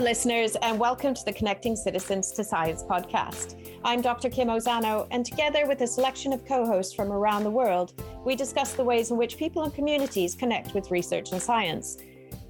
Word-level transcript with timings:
Listeners, 0.00 0.56
and 0.62 0.78
welcome 0.78 1.12
to 1.12 1.24
the 1.24 1.32
Connecting 1.32 1.74
Citizens 1.74 2.30
to 2.32 2.44
Science 2.44 2.84
podcast. 2.84 3.60
I'm 3.84 4.00
Dr. 4.00 4.30
Kim 4.30 4.46
Ozano, 4.46 5.08
and 5.10 5.26
together 5.26 5.66
with 5.66 5.80
a 5.80 5.86
selection 5.88 6.32
of 6.32 6.44
co 6.46 6.64
hosts 6.64 6.94
from 6.94 7.10
around 7.10 7.42
the 7.42 7.50
world, 7.50 8.00
we 8.24 8.36
discuss 8.36 8.74
the 8.74 8.84
ways 8.84 9.10
in 9.10 9.16
which 9.16 9.36
people 9.36 9.64
and 9.64 9.74
communities 9.74 10.36
connect 10.36 10.72
with 10.72 10.92
research 10.92 11.32
and 11.32 11.42
science. 11.42 11.98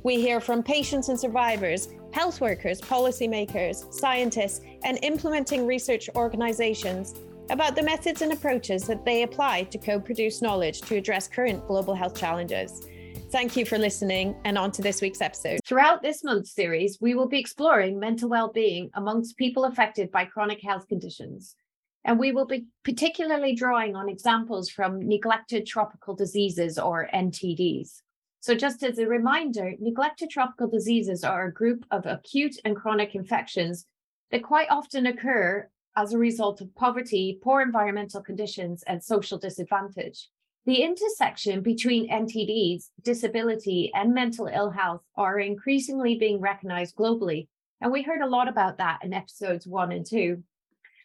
We 0.03 0.21
hear 0.21 0.41
from 0.41 0.63
patients 0.63 1.09
and 1.09 1.19
survivors, 1.19 1.89
health 2.13 2.41
workers, 2.43 2.83
policymakers, 2.83 3.95
scientists, 3.95 4.61
and 4.85 4.99
implementing 5.03 5.67
research 5.67 6.11
organizations 6.15 7.15
about 7.49 7.75
the 7.75 7.83
methods 7.83 8.21
and 8.21 8.33
approaches 8.33 8.87
that 8.87 9.07
they 9.07 9.23
apply 9.23 9.63
to 9.65 9.79
co 9.79 9.99
produce 9.99 10.43
knowledge 10.43 10.83
to 10.83 10.97
address 10.97 11.27
current 11.27 11.67
global 11.67 11.95
health 11.95 12.15
challenges. 12.15 12.87
Thank 13.31 13.59
you 13.59 13.67
for 13.67 13.77
listening 13.77 14.35
and 14.47 14.57
on 14.57 14.73
to 14.73 14.81
this 14.81 15.03
week's 15.03 15.21
episode. 15.21 15.61
Throughout 15.67 16.01
this 16.01 16.25
month's 16.25 16.55
series, 16.55 16.97
we 16.99 17.15
will 17.15 17.29
be 17.29 17.39
exploring 17.39 18.01
mental 18.01 18.31
well-being 18.31 18.89
amongst 18.95 19.37
people 19.37 19.67
affected 19.67 20.11
by 20.11 20.25
chronic 20.25 20.63
health 20.63 20.89
conditions. 20.89 21.55
And 22.07 22.19
we 22.19 22.33
will 22.33 22.47
be 22.47 22.65
particularly 22.85 23.55
drawing 23.55 23.95
on 23.95 24.09
examples 24.09 24.71
from 24.71 25.07
neglected 25.07 25.67
tropical 25.67 26.15
diseases 26.15 26.79
or 26.79 27.11
NTDs. 27.13 28.01
So, 28.41 28.55
just 28.55 28.83
as 28.83 28.99
a 28.99 29.07
reminder, 29.07 29.75
neglected 29.79 30.31
tropical 30.31 30.69
diseases 30.69 31.23
are 31.23 31.49
a 31.49 31.53
group 31.53 31.85
of 31.91 32.07
acute 32.07 32.57
and 32.65 32.75
chronic 32.75 33.15
infections 33.15 33.85
that 34.31 34.43
quite 34.43 34.71
often 34.71 35.05
occur 35.05 35.69
as 35.97 36.15
a 36.15 36.19
result 36.19 36.63
of 36.63 36.75
poverty, 36.75 37.39
poor 37.43 37.61
environmental 37.61 38.23
conditions, 38.23 38.83
and 38.87 39.05
social 39.05 39.37
disadvantage. 39.37 40.29
The 40.69 40.83
intersection 40.83 41.63
between 41.63 42.11
NTDs, 42.11 42.91
disability, 43.01 43.91
and 43.95 44.13
mental 44.13 44.49
ill 44.49 44.69
health 44.69 45.01
are 45.17 45.41
increasingly 45.41 46.17
being 46.17 46.43
recognized 46.43 46.95
globally. 46.95 47.49
And 47.81 47.91
we 47.91 48.03
heard 48.03 48.21
a 48.21 48.29
lot 48.29 48.49
about 48.49 48.77
that 48.77 48.99
in 49.03 49.15
episodes 49.15 49.67
one 49.67 49.93
and 49.93 50.05
two. 50.05 50.43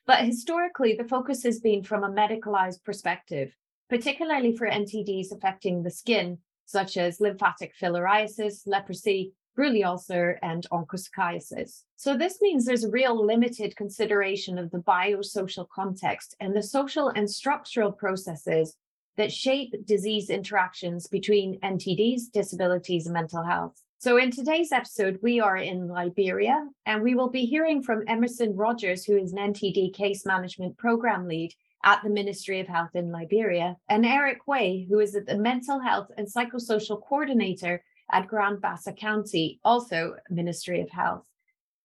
But 0.05 0.25
historically, 0.25 0.95
the 0.95 1.07
focus 1.07 1.43
has 1.43 1.61
been 1.61 1.81
from 1.81 2.03
a 2.03 2.11
medicalized 2.11 2.83
perspective, 2.83 3.55
particularly 3.89 4.53
for 4.53 4.67
NTDs 4.67 5.31
affecting 5.31 5.81
the 5.81 5.91
skin, 5.91 6.39
such 6.65 6.97
as 6.97 7.21
lymphatic 7.21 7.71
filariasis, 7.81 8.63
leprosy, 8.65 9.31
Buruli 9.57 9.85
ulcer, 9.85 10.39
and 10.41 10.67
onchocerciasis. 10.73 11.83
So 11.95 12.17
this 12.17 12.41
means 12.41 12.65
there's 12.65 12.83
a 12.83 12.91
real 12.91 13.25
limited 13.25 13.77
consideration 13.77 14.57
of 14.57 14.71
the 14.71 14.79
biosocial 14.79 15.69
context 15.73 16.35
and 16.41 16.53
the 16.53 16.63
social 16.63 17.07
and 17.07 17.31
structural 17.31 17.93
processes 17.93 18.75
that 19.17 19.31
shape 19.31 19.73
disease 19.85 20.29
interactions 20.29 21.07
between 21.07 21.59
NTDs, 21.61 22.31
disabilities, 22.31 23.05
and 23.05 23.13
mental 23.13 23.43
health. 23.43 23.81
So, 23.99 24.17
in 24.17 24.31
today's 24.31 24.71
episode, 24.71 25.19
we 25.21 25.39
are 25.39 25.55
in 25.55 25.87
Liberia 25.87 26.67
and 26.85 27.01
we 27.01 27.15
will 27.15 27.29
be 27.29 27.45
hearing 27.45 27.81
from 27.81 28.03
Emerson 28.07 28.55
Rogers, 28.55 29.05
who 29.05 29.17
is 29.17 29.31
an 29.31 29.53
NTD 29.53 29.93
case 29.93 30.25
management 30.25 30.77
program 30.77 31.27
lead 31.27 31.53
at 31.83 32.01
the 32.03 32.09
Ministry 32.09 32.59
of 32.59 32.67
Health 32.67 32.91
in 32.95 33.11
Liberia, 33.11 33.77
and 33.89 34.05
Eric 34.05 34.39
Weah, 34.47 34.85
who 34.89 34.99
is 34.99 35.13
the 35.13 35.37
mental 35.37 35.79
health 35.79 36.09
and 36.17 36.27
psychosocial 36.27 37.01
coordinator 37.01 37.83
at 38.11 38.27
Grand 38.27 38.61
Bassa 38.61 38.93
County, 38.93 39.59
also 39.63 40.15
Ministry 40.29 40.81
of 40.81 40.89
Health. 40.89 41.23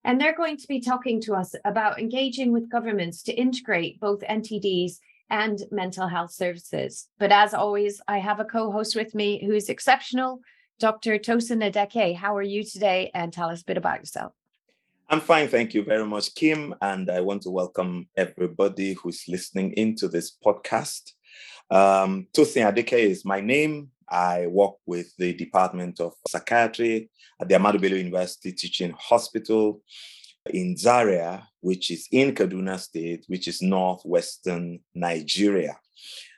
And 0.05 0.21
they're 0.21 0.37
going 0.37 0.57
to 0.57 0.69
be 0.69 0.81
talking 0.81 1.21
to 1.23 1.35
us 1.35 1.55
about 1.65 2.01
engaging 2.01 2.53
with 2.53 2.71
governments 2.71 3.23
to 3.25 3.33
integrate 3.33 4.01
both 4.01 4.21
NTDs 4.21 4.99
and 5.31 5.63
mental 5.71 6.09
health 6.09 6.33
services. 6.33 7.09
But 7.19 7.33
as 7.33 7.55
always, 7.55 8.01
I 8.09 8.19
have 8.19 8.41
a 8.41 8.45
co 8.45 8.71
host 8.71 8.97
with 8.97 9.15
me 9.15 9.45
who 9.45 9.53
is 9.53 9.69
exceptional, 9.69 10.41
Dr. 10.79 11.19
Tosin 11.19 11.63
Adekeye. 11.63 12.17
How 12.17 12.37
are 12.37 12.43
you 12.43 12.65
today? 12.65 13.11
And 13.15 13.33
tell 13.33 13.49
us 13.49 13.63
a 13.63 13.65
bit 13.65 13.77
about 13.77 14.01
yourself. 14.01 14.33
I'm 15.11 15.21
fine. 15.21 15.49
Thank 15.49 15.73
you 15.73 15.83
very 15.85 16.05
much, 16.05 16.35
Kim. 16.35 16.75
And 16.83 17.11
I 17.11 17.21
want 17.21 17.43
to 17.43 17.51
welcome 17.51 18.09
everybody 18.17 18.93
who's 18.93 19.25
listening 19.27 19.73
into 19.73 20.07
this 20.07 20.37
podcast. 20.45 21.13
Um, 21.71 22.27
Tosin 22.33 22.71
Adekeye 22.71 23.11
is 23.11 23.25
my 23.25 23.41
name. 23.41 23.91
I 24.11 24.47
work 24.47 24.75
with 24.87 25.15
the 25.17 25.33
Department 25.35 26.01
of 26.01 26.15
Psychiatry 26.29 27.11
at 27.41 27.49
the 27.49 27.55
Ahmadu 27.55 27.81
Bello 27.81 27.97
University 27.97 28.53
Teaching 28.53 28.95
Hospital 28.99 29.83
in 30.51 30.77
Zaria, 30.77 31.47
which 31.61 31.91
is 31.91 32.09
in 32.13 32.35
Kaduna 32.35 32.79
State, 32.79 33.25
which 33.29 33.49
is 33.49 33.63
northwestern 33.63 34.81
Nigeria. 34.95 35.79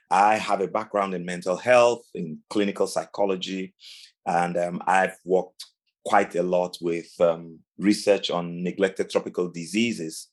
I 0.09 0.35
have 0.35 0.61
a 0.61 0.67
background 0.67 1.13
in 1.13 1.25
mental 1.25 1.55
health, 1.55 2.03
in 2.13 2.39
clinical 2.49 2.87
psychology, 2.87 3.73
and 4.25 4.57
um, 4.57 4.81
I've 4.85 5.15
worked 5.23 5.65
quite 6.05 6.35
a 6.35 6.43
lot 6.43 6.77
with 6.81 7.09
um, 7.19 7.59
research 7.77 8.29
on 8.29 8.63
neglected 8.63 9.09
tropical 9.09 9.49
diseases, 9.49 10.27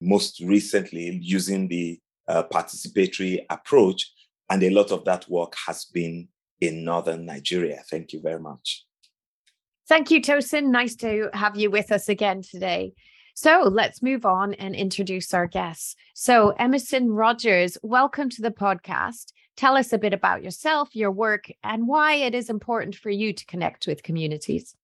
most 0.00 0.40
recently 0.40 1.18
using 1.22 1.68
the 1.68 1.98
uh, 2.28 2.42
participatory 2.44 3.40
approach. 3.50 4.10
And 4.50 4.62
a 4.62 4.70
lot 4.70 4.92
of 4.92 5.04
that 5.06 5.28
work 5.28 5.54
has 5.66 5.86
been 5.86 6.28
in 6.60 6.84
northern 6.84 7.26
Nigeria. 7.26 7.82
Thank 7.90 8.12
you 8.12 8.20
very 8.20 8.40
much. 8.40 8.84
Thank 9.88 10.10
you, 10.10 10.20
Tosin. 10.20 10.64
Nice 10.70 10.94
to 10.96 11.30
have 11.34 11.56
you 11.56 11.70
with 11.70 11.92
us 11.92 12.08
again 12.08 12.42
today. 12.42 12.92
So 13.36 13.62
let's 13.68 14.00
move 14.00 14.24
on 14.24 14.54
and 14.54 14.76
introduce 14.76 15.34
our 15.34 15.48
guests. 15.48 15.96
So, 16.14 16.50
Emerson 16.50 17.10
Rogers, 17.10 17.76
welcome 17.82 18.30
to 18.30 18.40
the 18.40 18.52
podcast. 18.52 19.32
Tell 19.56 19.76
us 19.76 19.92
a 19.92 19.98
bit 19.98 20.12
about 20.12 20.44
yourself, 20.44 20.94
your 20.94 21.10
work, 21.10 21.50
and 21.64 21.88
why 21.88 22.14
it 22.14 22.32
is 22.32 22.48
important 22.48 22.94
for 22.94 23.10
you 23.10 23.32
to 23.32 23.44
connect 23.46 23.88
with 23.88 24.04
communities. 24.04 24.76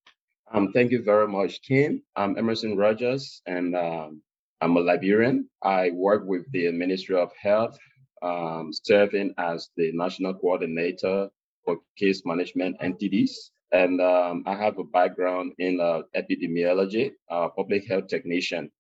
Um, 0.53 0.73
thank 0.73 0.91
you 0.91 1.01
very 1.01 1.29
much, 1.29 1.63
Kim. 1.63 2.03
I'm 2.17 2.37
Emerson 2.37 2.77
Rogers, 2.77 3.41
and 3.47 3.77
um, 3.77 4.21
I'm 4.61 4.77
a 4.77 4.81
Liberian. 4.81 5.49
I 5.63 5.91
work 5.91 6.25
with 6.27 6.51
the 6.51 6.73
Ministry 6.73 7.15
of 7.15 7.31
Health, 7.41 7.79
um, 8.21 8.73
serving 8.73 9.33
as 9.39 9.69
the 9.77 9.93
national 9.95 10.35
coordinator 10.35 11.31
for 11.65 11.79
case 11.97 12.23
management 12.27 12.81
NTDs 12.81 13.51
and 13.73 14.01
um, 14.01 14.43
I 14.47 14.55
have 14.57 14.79
a 14.79 14.85
background 14.85 15.53
in 15.59 15.81
uh, 15.81 16.03
epidemiology, 16.17 17.13
uh, 17.31 17.49
public 17.49 17.87
health 17.87 18.09
technician. 18.09 18.71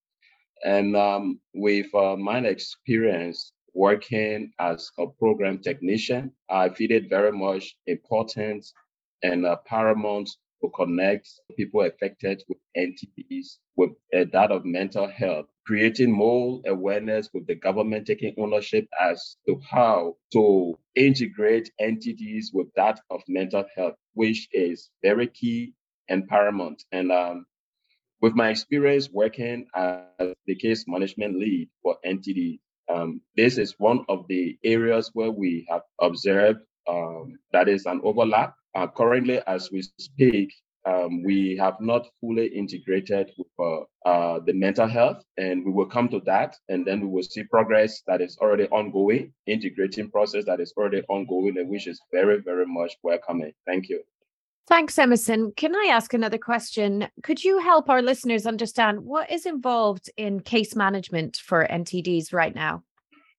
And 0.64 0.96
um, 0.96 1.40
with 1.54 1.94
uh, 1.94 2.16
my 2.16 2.38
experience 2.40 3.52
working 3.74 4.52
as 4.58 4.90
a 4.98 5.06
program 5.06 5.58
technician, 5.58 6.32
I 6.48 6.68
feel 6.70 6.90
it 6.90 7.08
very 7.08 7.32
much 7.32 7.76
important 7.86 8.66
and 9.22 9.46
uh, 9.46 9.56
paramount 9.66 10.28
to 10.62 10.71
connect 10.71 11.28
people 11.56 11.82
affected 11.82 12.43
with 12.48 12.59
NTDs 12.76 13.59
with 13.76 13.91
uh, 14.15 14.25
that 14.32 14.53
of 14.53 14.65
mental 14.65 15.09
health, 15.09 15.47
creating 15.66 16.12
more 16.12 16.60
awareness 16.66 17.31
with 17.32 17.47
the 17.47 17.54
government 17.54 18.06
taking 18.06 18.34
ownership 18.38 18.87
as 19.00 19.37
to 19.47 19.60
how 19.69 20.16
to 20.32 20.78
integrate 20.94 21.70
NTDs 21.81 22.47
with 22.53 22.69
that 22.76 23.00
of 23.10 23.22
mental 23.26 23.65
health, 23.75 23.94
which 24.15 24.49
is 24.53 24.91
very 25.03 25.26
key 25.26 25.72
and 26.09 26.28
paramount. 26.28 26.82
And 26.93 27.10
um, 27.10 27.47
with 28.20 28.34
my 28.34 28.50
experience 28.50 29.09
working 29.10 29.66
as 29.75 30.34
the 30.47 30.54
case 30.56 30.84
management 30.87 31.38
lead 31.38 31.70
for 31.82 31.97
NTD, 32.04 32.60
um, 32.93 33.20
this 33.37 33.56
is 33.56 33.75
one 33.78 34.04
of 34.09 34.26
the 34.28 34.59
areas 34.65 35.10
where 35.15 35.31
we 35.31 35.66
have 35.70 35.82
observed 36.00 36.60
um, 36.88 37.38
that 37.53 37.69
is 37.69 37.87
an 37.87 38.00
overlap. 38.04 38.54
Uh, 38.75 38.86
currently, 38.86 39.41
as 39.47 39.70
we 39.72 39.82
speak, 39.98 40.53
um, 40.86 41.22
we 41.22 41.56
have 41.56 41.75
not 41.81 42.06
fully 42.20 42.47
integrated 42.47 43.31
with 43.36 43.48
uh, 43.58 44.08
uh, 44.08 44.41
the 44.47 44.53
mental 44.53 44.86
health, 44.86 45.22
and 45.36 45.64
we 45.64 45.72
will 45.72 45.86
come 45.86 46.08
to 46.08 46.20
that, 46.20 46.56
and 46.69 46.86
then 46.86 47.00
we 47.00 47.08
will 47.08 47.22
see 47.22 47.42
progress 47.44 48.03
that 48.06 48.20
is 48.20 48.38
already 48.41 48.66
ongoing, 48.69 49.32
integrating 49.47 50.10
process 50.10 50.44
that 50.47 50.60
is 50.60 50.72
already 50.76 51.03
ongoing, 51.08 51.58
and 51.58 51.69
which 51.69 51.86
is 51.86 52.00
very, 52.12 52.41
very 52.41 52.64
much 52.66 52.97
welcoming. 53.03 53.53
Thank 53.66 53.88
you. 53.88 54.03
Thanks, 54.69 54.99
Emerson. 54.99 55.52
Can 55.56 55.75
I 55.75 55.90
ask 55.90 56.14
another 56.14 56.38
question? 56.38 57.08
Could 57.25 57.43
you 57.43 57.58
help 57.58 57.90
our 57.90 58.00
listeners 58.00 58.46
understand 58.46 59.00
what 59.00 59.31
is 59.31 59.44
involved 59.44 60.08
in 60.17 60.40
case 60.40 60.76
management 60.76 61.37
for 61.37 61.67
NTDs 61.67 62.32
right 62.32 62.55
now? 62.55 62.84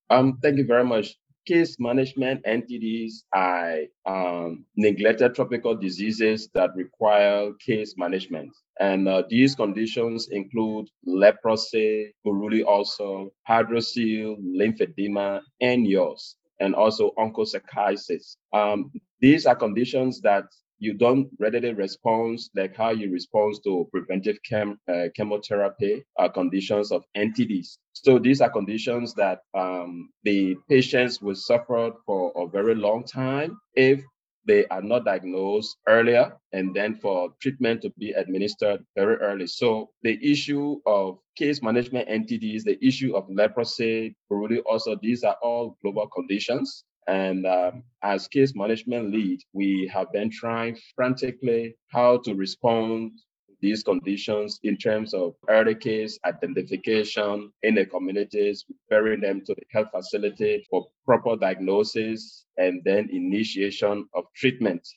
Um, 0.10 0.40
thank 0.44 0.58
you 0.58 0.66
very 0.66 0.84
much 0.84 1.16
case 1.48 1.78
management 1.80 2.44
NTDs, 2.46 3.24
I 3.34 3.88
um, 4.06 4.66
neglected 4.76 5.36
tropical 5.36 5.76
diseases 5.76 6.50
that 6.54 6.72
require 6.76 7.52
case 7.66 7.96
management. 7.98 8.52
And 8.80 9.08
uh, 9.08 9.24
these 9.30 9.56
conditions 9.56 10.30
include 10.32 10.88
leprosy, 11.06 12.14
Buruli 12.26 12.64
ulcer, 12.66 13.30
hydrocele, 13.48 14.38
lymphedema, 14.42 15.42
and 15.62 15.86
yaws, 15.86 16.36
and 16.60 16.76
also 16.76 17.12
onchocerciasis. 17.18 18.38
Um, 18.54 18.92
these 19.20 19.46
are 19.46 19.56
conditions 19.56 20.22
that 20.22 20.46
you 20.82 20.94
don't 20.94 21.30
readily 21.40 21.74
respond 21.74 22.40
like 22.56 22.76
how 22.76 22.90
you 22.90 23.12
respond 23.12 23.56
to 23.64 23.88
preventive 23.92 24.38
chem, 24.44 24.80
uh, 24.92 25.06
chemotherapy 25.16 26.04
uh, 26.18 26.28
conditions 26.28 26.92
of 26.92 27.04
NTDs. 27.16 27.78
So 27.94 28.18
these 28.18 28.42
are 28.42 28.50
conditions 28.50 29.14
that 29.14 29.42
um, 29.54 30.10
the 30.24 30.56
patients 30.68 31.22
will 31.22 31.36
suffer 31.36 31.92
for 32.08 32.34
a 32.36 32.48
very 32.48 32.74
long 32.74 33.04
time 33.06 33.60
if 33.76 34.02
they 34.48 34.66
are 34.68 34.82
not 34.82 35.06
diagnosed 35.06 35.78
earlier 35.88 36.36
and 36.52 36.76
then 36.76 36.96
for 36.96 37.30
treatment 37.40 37.84
to 37.84 37.92
be 38.00 38.12
administered 38.12 38.84
very 38.96 39.18
early. 39.18 39.46
So 39.46 39.92
the 40.02 40.18
issue 40.24 40.82
of 40.88 41.20
case 41.38 41.62
management 41.62 42.10
NTDs, 42.10 42.64
the 42.64 42.84
issue 42.84 43.16
of 43.16 43.30
leprosy, 43.30 44.16
also, 44.66 44.98
these 45.00 45.24
are 45.24 45.38
all 45.44 45.78
global 45.84 46.08
conditions. 46.08 46.84
And 47.08 47.46
um, 47.46 47.84
as 48.04 48.28
case 48.28 48.54
management 48.56 49.12
lead, 49.12 49.42
we 49.54 49.90
have 49.94 50.12
been 50.12 50.30
trying 50.30 50.78
frantically 50.96 51.76
how 51.92 52.18
to 52.26 52.36
respond 52.36 53.12
to 53.48 53.54
these 53.62 53.84
conditions 53.84 54.60
in 54.64 54.78
terms 54.78 55.14
of 55.14 55.34
early 55.50 55.76
case 55.76 56.20
identification 56.26 57.52
in 57.64 57.76
the 57.76 57.86
communities, 57.86 58.66
referring 58.70 59.22
them 59.22 59.42
to 59.46 59.56
the 59.56 59.64
health 59.72 59.90
facility 59.92 60.66
for 60.70 60.88
proper 61.06 61.36
diagnosis 61.36 62.46
and 62.58 62.82
then 62.86 63.10
initiation 63.12 64.08
of 64.14 64.26
treatment. 64.36 64.88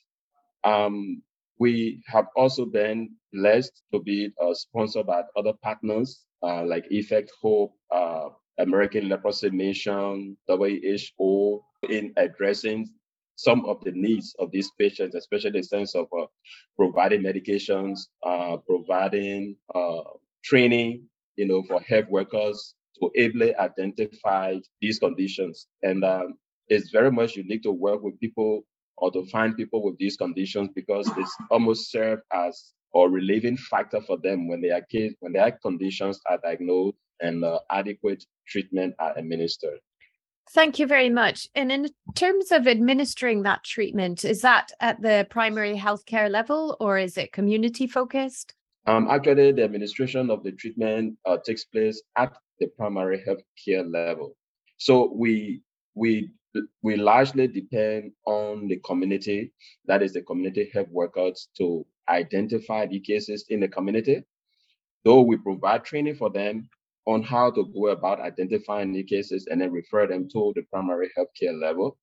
Um, 0.63 1.21
we 1.59 2.03
have 2.07 2.27
also 2.35 2.65
been 2.65 3.11
blessed 3.33 3.81
to 3.93 3.99
be 3.99 4.31
uh, 4.41 4.53
sponsored 4.53 5.07
by 5.07 5.23
other 5.37 5.53
partners 5.61 6.25
uh, 6.43 6.63
like 6.65 6.85
Effect 6.91 7.31
Hope, 7.41 7.73
uh, 7.91 8.29
American 8.57 9.09
Leprosy 9.09 9.49
Mission, 9.49 10.37
WHO, 10.47 11.63
in 11.89 12.13
addressing 12.17 12.89
some 13.35 13.65
of 13.65 13.83
the 13.83 13.91
needs 13.91 14.35
of 14.39 14.51
these 14.51 14.71
patients, 14.79 15.15
especially 15.15 15.49
in 15.49 15.55
the 15.57 15.63
sense 15.63 15.93
of 15.95 16.07
uh, 16.17 16.25
providing 16.77 17.21
medications, 17.21 18.07
uh, 18.23 18.57
providing 18.57 19.55
uh, 19.73 20.01
training, 20.43 21.03
you 21.35 21.45
know, 21.45 21.63
for 21.63 21.81
health 21.81 22.07
workers 22.09 22.75
to 22.99 23.11
ably 23.17 23.53
identify 23.57 24.55
these 24.81 24.99
conditions. 24.99 25.67
And 25.83 26.05
um, 26.05 26.35
it's 26.69 26.91
very 26.91 27.11
much 27.11 27.35
unique 27.35 27.63
to 27.63 27.71
work 27.71 28.01
with 28.01 28.19
people 28.19 28.63
or 28.97 29.11
to 29.11 29.25
find 29.25 29.57
people 29.57 29.83
with 29.83 29.97
these 29.97 30.15
conditions 30.15 30.69
because 30.73 31.09
it's 31.17 31.35
almost 31.51 31.91
served 31.91 32.21
as 32.31 32.71
a 32.95 32.99
relieving 32.99 33.57
factor 33.57 33.99
for 33.99 34.17
them 34.17 34.47
when 34.47 34.61
their 34.61 34.81
case 34.83 35.13
when 35.19 35.33
their 35.33 35.51
conditions 35.61 36.21
are 36.29 36.37
diagnosed 36.37 36.95
and 37.21 37.43
uh, 37.43 37.59
adequate 37.71 38.25
treatment 38.47 38.95
are 38.99 39.17
administered. 39.17 39.79
Thank 40.51 40.77
you 40.77 40.85
very 40.85 41.09
much. 41.09 41.47
And 41.55 41.71
in 41.71 41.87
terms 42.13 42.51
of 42.51 42.67
administering 42.67 43.43
that 43.43 43.63
treatment, 43.63 44.23
is 44.23 44.41
that 44.41 44.71
at 44.79 45.01
the 45.01 45.25
primary 45.29 45.75
healthcare 45.75 46.29
level 46.29 46.77
or 46.79 46.99
is 46.99 47.17
it 47.17 47.33
community 47.33 47.87
focused? 47.87 48.53
Um, 48.85 49.07
actually, 49.09 49.51
the 49.51 49.63
administration 49.63 50.29
of 50.29 50.43
the 50.43 50.51
treatment 50.51 51.17
uh, 51.25 51.37
takes 51.43 51.65
place 51.65 52.01
at 52.15 52.33
the 52.59 52.67
primary 52.67 53.23
healthcare 53.27 53.91
level. 53.91 54.35
So 54.77 55.11
we 55.13 55.61
we 55.95 56.29
we 56.83 56.95
largely 56.95 57.47
depend 57.47 58.11
on 58.25 58.67
the 58.67 58.77
community, 58.77 59.51
that 59.85 60.01
is 60.01 60.13
the 60.13 60.21
community 60.21 60.69
health 60.73 60.87
workers, 60.89 61.49
to 61.57 61.85
identify 62.07 62.85
the 62.85 62.99
cases 62.99 63.45
in 63.49 63.59
the 63.59 63.67
community. 63.67 64.23
Though 65.03 65.21
we 65.21 65.37
provide 65.37 65.83
training 65.83 66.15
for 66.15 66.29
them, 66.29 66.69
on 67.07 67.23
how 67.23 67.51
to 67.51 67.65
go 67.73 67.87
about 67.89 68.19
identifying 68.21 68.91
new 68.91 69.03
cases 69.03 69.47
and 69.49 69.61
then 69.61 69.71
refer 69.71 70.07
them 70.07 70.27
to 70.29 70.53
the 70.55 70.63
primary 70.71 71.09
healthcare 71.17 71.59
level. 71.59 71.97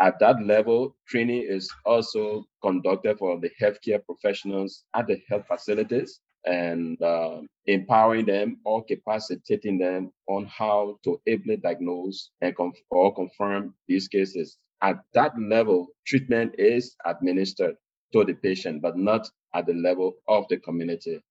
At 0.00 0.18
that 0.20 0.42
level, 0.44 0.96
training 1.08 1.44
is 1.48 1.70
also 1.86 2.44
conducted 2.62 3.18
for 3.18 3.40
the 3.40 3.50
healthcare 3.60 4.04
professionals 4.04 4.84
at 4.94 5.06
the 5.06 5.22
health 5.28 5.46
facilities 5.46 6.20
and 6.44 7.00
uh, 7.02 7.40
empowering 7.66 8.26
them 8.26 8.60
or 8.64 8.84
capacitating 8.84 9.78
them 9.78 10.12
on 10.28 10.44
how 10.46 10.98
to 11.04 11.20
ably 11.26 11.56
diagnose 11.56 12.30
and 12.42 12.54
conf- 12.56 12.76
or 12.90 13.14
confirm 13.14 13.74
these 13.88 14.08
cases. 14.08 14.58
At 14.82 14.96
that 15.14 15.32
level, 15.40 15.88
treatment 16.06 16.56
is 16.58 16.96
administered 17.06 17.76
to 18.12 18.24
the 18.24 18.34
patient, 18.34 18.82
but 18.82 18.96
not 18.98 19.30
at 19.54 19.66
the 19.66 19.74
level 19.74 20.14
of 20.28 20.46
the 20.48 20.58
community. 20.58 21.22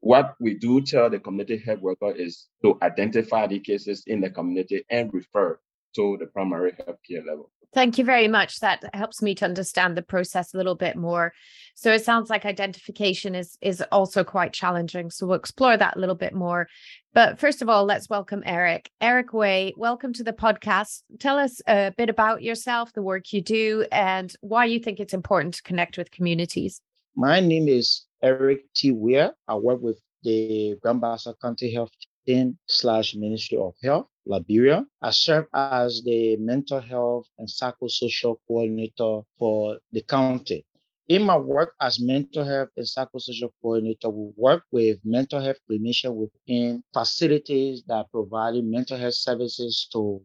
What 0.00 0.34
we 0.40 0.54
do 0.54 0.80
tell 0.80 1.10
the 1.10 1.20
community 1.20 1.58
health 1.58 1.80
worker 1.80 2.10
is 2.10 2.46
to 2.64 2.78
identify 2.82 3.46
the 3.46 3.60
cases 3.60 4.02
in 4.06 4.20
the 4.20 4.30
community 4.30 4.84
and 4.90 5.12
refer 5.12 5.60
to 5.96 6.16
the 6.18 6.26
primary 6.26 6.72
health 6.76 6.98
care 7.06 7.22
level. 7.22 7.50
Thank 7.72 7.98
you 7.98 8.04
very 8.04 8.26
much. 8.26 8.58
That 8.60 8.82
helps 8.94 9.22
me 9.22 9.34
to 9.36 9.44
understand 9.44 9.96
the 9.96 10.02
process 10.02 10.52
a 10.52 10.56
little 10.56 10.74
bit 10.74 10.96
more. 10.96 11.32
So 11.76 11.92
it 11.92 12.04
sounds 12.04 12.28
like 12.28 12.44
identification 12.44 13.36
is 13.36 13.56
is 13.60 13.80
also 13.92 14.24
quite 14.24 14.52
challenging. 14.52 15.10
So 15.10 15.26
we'll 15.26 15.38
explore 15.38 15.76
that 15.76 15.96
a 15.96 16.00
little 16.00 16.16
bit 16.16 16.34
more. 16.34 16.66
But 17.12 17.38
first 17.38 17.62
of 17.62 17.68
all, 17.68 17.84
let's 17.84 18.08
welcome 18.08 18.42
Eric. 18.44 18.90
Eric 19.00 19.32
Weah, 19.32 19.70
welcome 19.76 20.12
to 20.14 20.24
the 20.24 20.32
podcast. 20.32 21.02
Tell 21.20 21.38
us 21.38 21.60
a 21.68 21.92
bit 21.96 22.10
about 22.10 22.42
yourself, 22.42 22.92
the 22.92 23.02
work 23.02 23.32
you 23.32 23.40
do, 23.40 23.86
and 23.92 24.34
why 24.40 24.64
you 24.64 24.80
think 24.80 24.98
it's 24.98 25.14
important 25.14 25.54
to 25.54 25.62
connect 25.62 25.96
with 25.96 26.10
communities. 26.10 26.80
My 27.14 27.38
name 27.38 27.68
is 27.68 28.04
Eric 28.22 28.72
T. 28.74 28.92
Weah. 28.92 29.32
I 29.48 29.54
work 29.54 29.80
with 29.80 30.00
the 30.22 30.76
Grand 30.82 31.00
Bassa 31.00 31.34
County 31.40 31.72
Health 31.72 31.90
Team 32.26 32.58
slash 32.66 33.14
Ministry 33.14 33.58
of 33.58 33.74
Health, 33.82 34.06
Liberia. 34.26 34.84
I 35.00 35.10
serve 35.10 35.46
as 35.54 36.02
the 36.04 36.36
mental 36.36 36.80
health 36.80 37.26
and 37.38 37.48
psychosocial 37.48 38.36
coordinator 38.46 39.22
for 39.38 39.78
the 39.92 40.02
county. 40.02 40.66
In 41.08 41.24
my 41.24 41.36
work 41.36 41.74
as 41.80 41.98
mental 41.98 42.44
health 42.44 42.68
and 42.76 42.86
psychosocial 42.86 43.50
coordinator, 43.60 44.10
we 44.10 44.30
work 44.36 44.64
with 44.70 44.98
mental 45.04 45.40
health 45.40 45.58
clinicians 45.68 46.14
within 46.14 46.84
facilities 46.92 47.82
that 47.88 48.10
provide 48.12 48.62
mental 48.62 48.96
health 48.98 49.14
services 49.14 49.88
to 49.92 50.22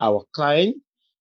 our 0.00 0.24
client 0.32 0.76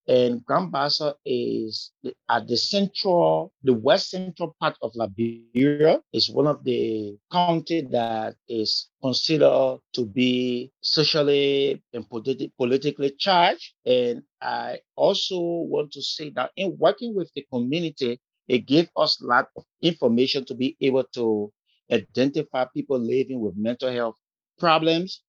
and 0.10 0.46
Grand 0.46 0.74
Bassa 0.74 1.16
is 1.26 1.94
at 2.30 2.48
the 2.50 2.58
central, 2.58 3.54
the 3.64 3.74
west 3.74 4.12
central 4.12 4.56
part 4.60 4.78
of 4.84 4.92
Liberia. 4.96 6.02
is 6.14 6.30
one 6.30 6.48
of 6.48 6.64
the 6.66 7.18
county 7.32 7.82
that 7.82 8.36
is 8.48 8.90
considered 9.02 9.80
to 9.94 10.06
be 10.06 10.72
socially 10.82 11.82
and 11.94 12.10
politi- 12.10 12.52
politically 12.58 13.12
charged. 13.20 13.74
And 13.86 14.24
I 14.42 14.80
also 14.96 15.40
want 15.40 15.92
to 15.94 16.02
say 16.02 16.32
that 16.32 16.52
in 16.58 16.78
working 16.80 17.16
with 17.16 17.32
the 17.36 17.46
community, 17.54 18.20
it 18.48 18.66
gave 18.68 18.90
us 18.98 19.22
a 19.22 19.26
lot 19.28 19.50
of 19.58 19.64
information 19.82 20.46
to 20.46 20.56
be 20.56 20.76
able 20.82 21.06
to 21.14 21.52
identify 21.92 22.66
people 22.74 23.00
living 23.00 23.42
with 23.42 23.56
mental 23.58 23.92
health 23.92 24.18
problems 24.60 25.24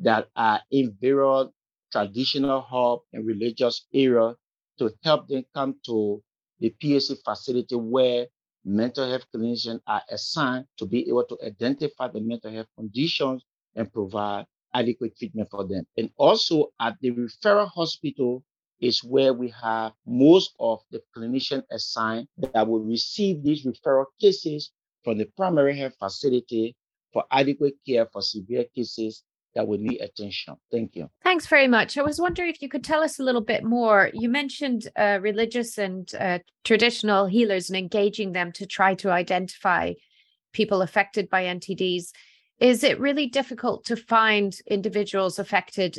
that 0.00 0.28
are 0.36 0.60
in 0.70 0.96
various 1.00 1.48
traditional 1.94 2.60
hub 2.60 3.00
and 3.12 3.24
religious 3.24 3.86
area 3.94 4.34
to 4.78 4.90
help 5.04 5.28
them 5.28 5.44
come 5.54 5.76
to 5.86 6.20
the 6.58 6.74
PHC 6.82 7.16
facility 7.24 7.76
where 7.76 8.26
mental 8.64 9.08
health 9.08 9.26
clinicians 9.32 9.78
are 9.86 10.02
assigned 10.10 10.66
to 10.78 10.86
be 10.86 11.08
able 11.08 11.24
to 11.24 11.38
identify 11.46 12.08
the 12.08 12.20
mental 12.20 12.50
health 12.50 12.66
conditions 12.76 13.44
and 13.76 13.92
provide 13.92 14.44
adequate 14.74 15.16
treatment 15.16 15.48
for 15.50 15.64
them. 15.68 15.86
And 15.96 16.10
also 16.16 16.72
at 16.80 16.96
the 17.00 17.12
referral 17.12 17.68
hospital 17.68 18.42
is 18.80 19.04
where 19.04 19.32
we 19.32 19.54
have 19.62 19.92
most 20.04 20.56
of 20.58 20.80
the 20.90 21.00
clinicians 21.16 21.62
assigned 21.70 22.26
that 22.52 22.66
will 22.66 22.80
receive 22.80 23.44
these 23.44 23.64
referral 23.64 24.06
cases 24.20 24.72
from 25.04 25.18
the 25.18 25.26
primary 25.36 25.78
health 25.78 25.94
facility 26.00 26.74
for 27.12 27.24
adequate 27.30 27.74
care 27.86 28.06
for 28.12 28.20
severe 28.20 28.64
cases 28.74 29.22
that 29.54 29.66
would 29.66 29.80
need 29.80 30.00
attention. 30.00 30.56
Thank 30.70 30.96
you. 30.96 31.10
Thanks 31.22 31.46
very 31.46 31.68
much. 31.68 31.96
I 31.96 32.02
was 32.02 32.20
wondering 32.20 32.50
if 32.50 32.60
you 32.60 32.68
could 32.68 32.84
tell 32.84 33.02
us 33.02 33.18
a 33.18 33.22
little 33.22 33.40
bit 33.40 33.64
more. 33.64 34.10
You 34.12 34.28
mentioned 34.28 34.88
uh, 34.96 35.18
religious 35.20 35.78
and 35.78 36.10
uh, 36.18 36.40
traditional 36.64 37.26
healers 37.26 37.70
and 37.70 37.76
engaging 37.76 38.32
them 38.32 38.52
to 38.52 38.66
try 38.66 38.94
to 38.96 39.10
identify 39.10 39.92
people 40.52 40.82
affected 40.82 41.30
by 41.30 41.44
NTDs. 41.44 42.10
Is 42.58 42.84
it 42.84 43.00
really 43.00 43.26
difficult 43.26 43.84
to 43.86 43.96
find 43.96 44.56
individuals 44.66 45.38
affected 45.38 45.98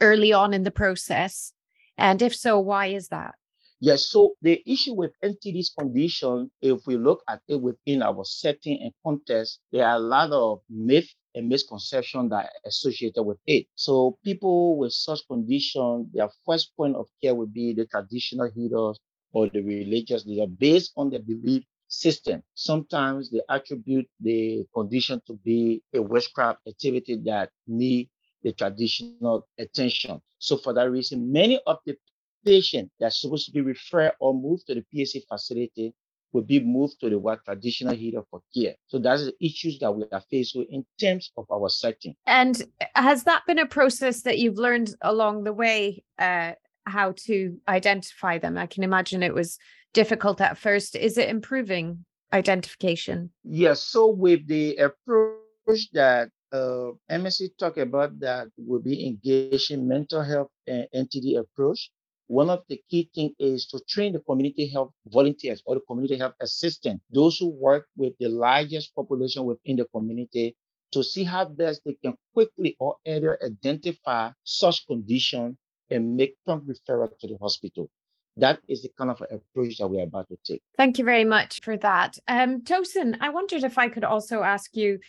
early 0.00 0.32
on 0.32 0.52
in 0.54 0.62
the 0.62 0.70
process? 0.70 1.52
And 1.96 2.22
if 2.22 2.34
so, 2.34 2.58
why 2.58 2.86
is 2.86 3.08
that? 3.08 3.34
Yes, 3.80 4.06
so 4.06 4.34
the 4.42 4.62
issue 4.66 4.92
with 4.94 5.12
NTD's 5.22 5.70
condition, 5.70 6.50
if 6.60 6.86
we 6.86 6.96
look 6.98 7.22
at 7.28 7.40
it 7.48 7.56
within 7.60 8.02
our 8.02 8.24
setting 8.24 8.78
and 8.82 8.92
context, 9.04 9.60
there 9.72 9.86
are 9.86 9.96
a 9.96 10.00
lot 10.00 10.30
of 10.32 10.60
myths 10.68 11.14
and 11.34 11.48
misconception 11.48 12.28
that 12.28 12.44
are 12.46 12.50
associated 12.66 13.22
with 13.22 13.38
it. 13.46 13.66
So 13.76 14.18
people 14.22 14.76
with 14.76 14.92
such 14.92 15.20
condition, 15.26 16.10
their 16.12 16.28
first 16.44 16.76
point 16.76 16.94
of 16.96 17.06
care 17.22 17.34
would 17.34 17.54
be 17.54 17.72
the 17.72 17.86
traditional 17.86 18.50
healers 18.50 18.98
or 19.32 19.48
the 19.48 19.62
religious 19.62 20.26
leader 20.26 20.46
based 20.46 20.92
on 20.96 21.08
their 21.10 21.22
belief 21.22 21.64
system. 21.88 22.42
Sometimes 22.54 23.30
they 23.30 23.40
attribute 23.48 24.08
the 24.20 24.66
condition 24.74 25.22
to 25.26 25.34
be 25.44 25.82
a 25.94 26.02
witchcraft 26.02 26.60
activity 26.68 27.16
that 27.24 27.50
need 27.66 28.10
the 28.42 28.52
traditional 28.52 29.46
attention. 29.58 30.20
So 30.38 30.56
for 30.56 30.72
that 30.74 30.90
reason, 30.90 31.30
many 31.32 31.60
of 31.66 31.78
the 31.86 31.96
patient 32.44 32.90
that's 32.98 33.20
supposed 33.20 33.46
to 33.46 33.52
be 33.52 33.60
referred 33.60 34.12
or 34.20 34.34
moved 34.34 34.66
to 34.66 34.74
the 34.74 34.84
PHC 34.94 35.22
facility 35.28 35.94
will 36.32 36.42
be 36.42 36.60
moved 36.60 37.00
to 37.00 37.10
the 37.10 37.18
what 37.18 37.44
traditional 37.44 37.94
healer 37.94 38.22
for 38.30 38.40
care. 38.54 38.74
So 38.86 38.98
that's 38.98 39.24
the 39.24 39.34
issues 39.44 39.78
that 39.80 39.90
we 39.90 40.04
are 40.12 40.22
faced 40.30 40.54
with 40.54 40.68
in 40.70 40.84
terms 41.00 41.30
of 41.36 41.46
our 41.50 41.68
setting. 41.68 42.14
And 42.26 42.62
has 42.94 43.24
that 43.24 43.42
been 43.46 43.58
a 43.58 43.66
process 43.66 44.22
that 44.22 44.38
you've 44.38 44.58
learned 44.58 44.94
along 45.02 45.44
the 45.44 45.52
way 45.52 46.04
uh, 46.18 46.52
how 46.86 47.14
to 47.26 47.58
identify 47.68 48.38
them? 48.38 48.56
I 48.56 48.66
can 48.66 48.84
imagine 48.84 49.22
it 49.22 49.34
was 49.34 49.58
difficult 49.92 50.40
at 50.40 50.56
first. 50.56 50.94
Is 50.94 51.18
it 51.18 51.28
improving 51.28 52.04
identification? 52.32 53.30
Yes. 53.44 53.80
So 53.80 54.08
with 54.08 54.46
the 54.46 54.76
approach 54.76 55.90
that 55.92 56.30
uh, 56.52 56.90
MSC 57.10 57.50
talked 57.58 57.78
about 57.78 58.18
that 58.20 58.48
will 58.56 58.80
be 58.80 59.06
engaging 59.06 59.86
mental 59.86 60.22
health 60.22 60.50
and 60.66 60.86
NTD 60.94 61.38
approach. 61.38 61.90
One 62.30 62.48
of 62.48 62.62
the 62.68 62.80
key 62.88 63.10
things 63.12 63.32
is 63.40 63.66
to 63.66 63.80
train 63.88 64.12
the 64.12 64.20
community 64.20 64.68
health 64.68 64.92
volunteers 65.04 65.64
or 65.66 65.74
the 65.74 65.80
community 65.80 66.16
health 66.16 66.34
assistant, 66.40 67.02
those 67.10 67.36
who 67.36 67.48
work 67.48 67.88
with 67.96 68.12
the 68.20 68.28
largest 68.28 68.94
population 68.94 69.44
within 69.46 69.74
the 69.74 69.86
community 69.86 70.54
to 70.92 71.02
see 71.02 71.24
how 71.24 71.46
best 71.46 71.80
they 71.84 71.94
can 71.94 72.14
quickly 72.32 72.76
or 72.78 72.94
earlier 73.04 73.36
identify 73.44 74.30
such 74.44 74.86
condition 74.86 75.58
and 75.90 76.14
make 76.14 76.36
prompt 76.46 76.68
referral 76.68 77.10
to 77.18 77.26
the 77.26 77.36
hospital. 77.40 77.90
That 78.36 78.60
is 78.68 78.82
the 78.82 78.90
kind 78.96 79.10
of 79.10 79.20
approach 79.22 79.78
that 79.78 79.88
we're 79.88 80.04
about 80.04 80.28
to 80.28 80.36
take. 80.44 80.62
Thank 80.76 80.98
you 80.98 81.04
very 81.04 81.24
much 81.24 81.60
for 81.62 81.76
that. 81.78 82.16
Um, 82.28 82.62
Tosin, 82.62 83.16
I 83.20 83.30
wondered 83.30 83.64
if 83.64 83.76
I 83.76 83.88
could 83.88 84.04
also 84.04 84.44
ask 84.44 84.76
you 84.76 85.00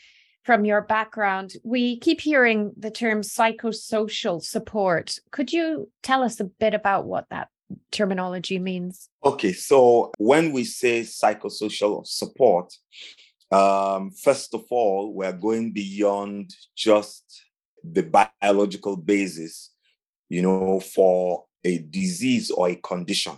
from 0.43 0.65
your 0.65 0.81
background, 0.81 1.53
we 1.63 1.97
keep 1.99 2.21
hearing 2.21 2.73
the 2.77 2.91
term 2.91 3.21
psychosocial 3.21 4.41
support. 4.43 5.17
Could 5.31 5.53
you 5.53 5.89
tell 6.01 6.23
us 6.23 6.39
a 6.39 6.45
bit 6.45 6.73
about 6.73 7.05
what 7.05 7.27
that 7.29 7.49
terminology 7.91 8.59
means? 8.59 9.07
Okay, 9.23 9.53
so 9.53 10.11
when 10.17 10.51
we 10.51 10.63
say 10.63 11.01
psychosocial 11.01 12.05
support, 12.05 12.73
um, 13.51 14.11
first 14.11 14.53
of 14.53 14.65
all, 14.71 15.13
we're 15.13 15.33
going 15.33 15.73
beyond 15.73 16.53
just 16.75 17.43
the 17.83 18.03
biological 18.03 18.95
basis, 18.95 19.71
you 20.29 20.41
know, 20.41 20.79
for 20.79 21.45
a 21.63 21.79
disease 21.79 22.49
or 22.49 22.69
a 22.69 22.75
condition. 22.75 23.33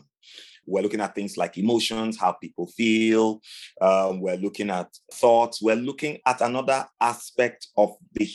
We're 0.66 0.84
looking 0.84 1.02
at 1.02 1.16
things 1.16 1.38
like 1.38 1.58
emotions, 1.58 2.20
how 2.20 2.34
people 2.34 2.68
feel. 2.68 3.42
Um, 3.82 4.22
we're 4.22 4.38
looking 4.38 4.70
at 4.70 4.90
thoughts. 5.14 5.62
We're 5.62 5.76
looking 5.76 6.20
at 6.26 6.42
another 6.42 6.86
aspect 7.00 7.68
of 7.78 7.96
the 8.14 8.30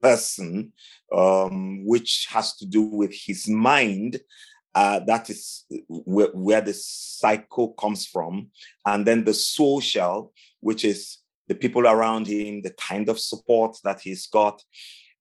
person, 0.00 0.72
um, 1.14 1.84
which 1.86 2.26
has 2.30 2.56
to 2.56 2.66
do 2.66 2.82
with 2.82 3.14
his 3.14 3.48
mind. 3.48 4.20
Uh, 4.74 5.00
that 5.00 5.28
is 5.28 5.64
where, 5.88 6.28
where 6.28 6.60
the 6.60 6.72
psycho 6.72 7.68
comes 7.68 8.06
from. 8.06 8.48
And 8.86 9.06
then 9.06 9.24
the 9.24 9.34
social, 9.34 10.32
which 10.60 10.84
is 10.84 11.18
the 11.48 11.54
people 11.54 11.86
around 11.86 12.26
him, 12.26 12.62
the 12.62 12.70
kind 12.70 13.08
of 13.08 13.18
support 13.18 13.76
that 13.84 14.00
he's 14.00 14.26
got. 14.26 14.62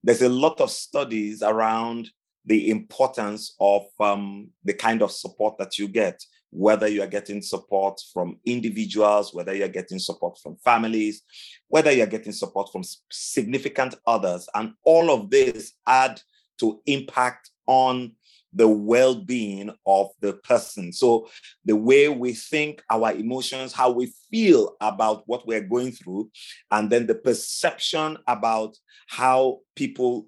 There's 0.03 0.21
a 0.21 0.29
lot 0.29 0.61
of 0.61 0.71
studies 0.71 1.43
around 1.43 2.09
the 2.45 2.69
importance 2.69 3.55
of 3.59 3.83
um, 3.99 4.49
the 4.63 4.73
kind 4.73 5.01
of 5.01 5.11
support 5.11 5.57
that 5.59 5.77
you 5.77 5.87
get 5.87 6.23
whether 6.51 6.87
you 6.87 7.01
are 7.01 7.07
getting 7.07 7.41
support 7.41 7.99
from 8.13 8.37
individuals, 8.45 9.33
whether 9.33 9.55
you're 9.55 9.67
getting 9.67 9.99
support 9.99 10.37
from 10.37 10.57
families, 10.57 11.23
whether 11.69 11.91
you're 11.91 12.05
getting 12.05 12.33
support 12.33 12.69
from 12.71 12.83
significant 13.09 13.95
others. 14.05 14.47
And 14.53 14.73
all 14.83 15.09
of 15.09 15.29
this 15.29 15.73
add 15.87 16.21
to 16.59 16.81
impact 16.85 17.49
on 17.67 18.11
the 18.53 18.67
well-being 18.67 19.71
of 19.85 20.09
the 20.19 20.33
person 20.33 20.91
so 20.91 21.29
the 21.63 21.75
way 21.75 22.09
we 22.09 22.33
think 22.33 22.83
our 22.89 23.13
emotions 23.13 23.71
how 23.71 23.89
we 23.89 24.11
feel 24.29 24.75
about 24.81 25.23
what 25.25 25.47
we're 25.47 25.61
going 25.61 25.91
through 25.91 26.29
and 26.71 26.89
then 26.89 27.07
the 27.07 27.15
perception 27.15 28.17
about 28.27 28.75
how 29.07 29.59
people 29.75 30.27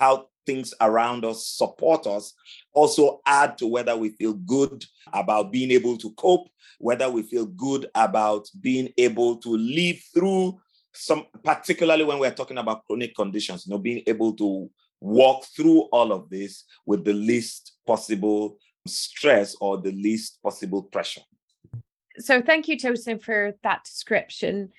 how 0.00 0.26
things 0.46 0.74
around 0.80 1.24
us 1.24 1.46
support 1.46 2.06
us 2.06 2.34
also 2.72 3.20
add 3.26 3.58
to 3.58 3.66
whether 3.66 3.96
we 3.96 4.10
feel 4.10 4.34
good 4.34 4.84
about 5.12 5.52
being 5.52 5.70
able 5.70 5.96
to 5.98 6.10
cope, 6.12 6.48
whether 6.78 7.10
we 7.10 7.22
feel 7.22 7.46
good 7.46 7.86
about 7.94 8.48
being 8.60 8.88
able 8.96 9.36
to 9.36 9.56
live 9.56 10.00
through 10.14 10.58
some, 10.92 11.26
particularly 11.44 12.04
when 12.04 12.18
we're 12.18 12.30
talking 12.34 12.58
about 12.58 12.86
chronic 12.86 13.14
conditions, 13.14 13.66
you 13.66 13.70
know, 13.70 13.78
being 13.78 14.02
able 14.06 14.32
to 14.34 14.70
walk 15.00 15.44
through 15.56 15.82
all 15.92 16.12
of 16.12 16.28
this 16.28 16.64
with 16.86 17.04
the 17.04 17.12
least 17.12 17.72
possible 17.86 18.58
stress 18.86 19.56
or 19.60 19.78
the 19.78 19.92
least 19.92 20.42
possible 20.42 20.82
pressure. 20.82 21.22
So, 22.18 22.42
thank 22.42 22.68
you, 22.68 22.76
Tosin, 22.76 23.22
for 23.22 23.54
that 23.62 23.84
description. 23.84 24.70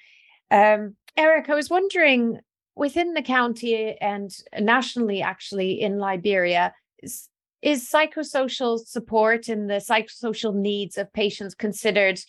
Um, 0.52 0.96
Eric, 1.18 1.50
I 1.50 1.56
was 1.56 1.70
wondering 1.70 2.40
within 2.76 3.14
the 3.14 3.22
county 3.22 3.98
and 4.00 4.32
nationally, 4.60 5.22
actually, 5.22 5.82
in 5.82 5.98
Liberia, 5.98 6.74
is, 7.02 7.30
is 7.62 7.90
psychosocial 7.90 8.80
support 8.80 9.48
and 9.48 9.70
the 9.70 9.76
psychosocial 9.76 10.54
needs 10.54 10.98
of 10.98 11.12
patients 11.14 11.54
considered, 11.54 12.20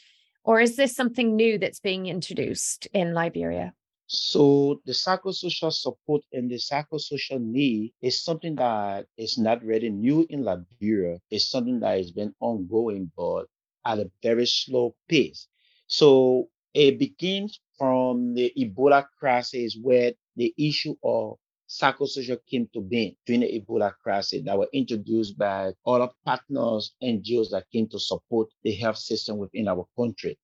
or 0.44 0.60
is 0.60 0.76
this 0.76 0.94
something 0.94 1.36
new 1.36 1.58
that's 1.58 1.80
being 1.80 2.06
introduced 2.06 2.86
in 2.92 3.14
Liberia? 3.14 3.72
So 4.06 4.80
the 4.84 4.92
psychosocial 4.92 5.72
support 5.72 6.22
and 6.32 6.50
the 6.50 6.56
psychosocial 6.56 7.40
need 7.40 7.94
is 8.02 8.22
something 8.22 8.56
that 8.56 9.06
is 9.16 9.38
not 9.38 9.64
really 9.64 9.88
new 9.88 10.26
in 10.28 10.44
Liberia. 10.44 11.18
It's 11.30 11.48
something 11.48 11.80
that 11.80 11.96
has 11.96 12.10
been 12.10 12.34
ongoing, 12.40 13.10
but 13.16 13.46
at 13.86 14.00
a 14.00 14.10
very 14.22 14.46
slow 14.46 14.94
pace. 15.08 15.48
So 15.86 16.48
it 16.74 16.98
begins 16.98 17.60
from 17.78 18.34
the 18.34 18.52
Ebola 18.58 19.06
crisis 19.18 19.78
where 19.80 20.12
the 20.36 20.54
issue 20.58 20.94
of 21.02 21.36
psychosocial 21.68 22.38
came 22.50 22.68
to 22.74 22.80
being 22.80 23.16
during 23.26 23.40
the 23.40 23.60
Ebola 23.60 23.92
crisis 24.02 24.42
that 24.44 24.58
were 24.58 24.68
introduced 24.72 25.38
by 25.38 25.72
other 25.86 26.08
partners, 26.24 26.94
NGOs 27.02 27.50
that 27.50 27.64
came 27.72 27.88
to 27.88 27.98
support 27.98 28.48
the 28.62 28.74
health 28.74 28.98
system 28.98 29.38
within 29.38 29.68
our 29.68 29.86
country. 29.98 30.38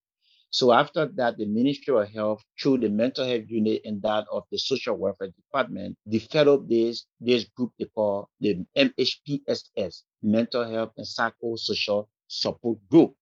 So 0.51 0.73
after 0.73 1.07
that, 1.17 1.37
the 1.37 1.45
Ministry 1.45 1.95
of 1.95 2.09
Health, 2.09 2.43
through 2.59 2.79
the 2.79 2.89
mental 2.89 3.27
health 3.27 3.45
unit 3.49 3.83
and 3.85 4.01
that 4.01 4.25
of 4.33 4.45
the 4.51 4.59
social 4.59 4.97
welfare 4.97 5.29
department, 5.29 5.99
developed 6.09 6.71
this, 6.71 7.05
this 7.21 7.45
group 7.45 7.73
they 7.79 7.85
call 7.85 8.31
the 8.41 8.65
MHPSS, 8.75 10.03
Mental 10.23 10.65
Health 10.65 10.93
and 10.97 11.07
Psychosocial 11.07 12.07
Support 12.29 12.79
Group. 12.91 13.15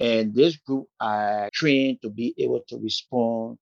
And 0.00 0.34
this 0.34 0.56
group 0.56 0.88
are 1.00 1.48
trained 1.54 2.02
to 2.02 2.10
be 2.10 2.34
able 2.38 2.62
to 2.68 2.78
respond 2.78 3.58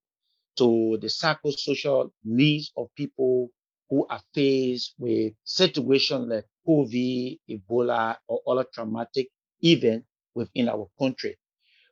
to 0.57 0.97
the 1.01 1.07
psychosocial 1.07 2.11
needs 2.23 2.71
of 2.77 2.87
people 2.95 3.49
who 3.89 4.05
are 4.09 4.21
faced 4.33 4.95
with 4.97 5.33
situations 5.43 6.27
like 6.27 6.45
COVID, 6.67 7.39
Ebola, 7.49 8.17
or 8.27 8.41
other 8.47 8.65
traumatic 8.73 9.27
events 9.61 10.07
within 10.33 10.69
our 10.69 10.87
country. 10.99 11.37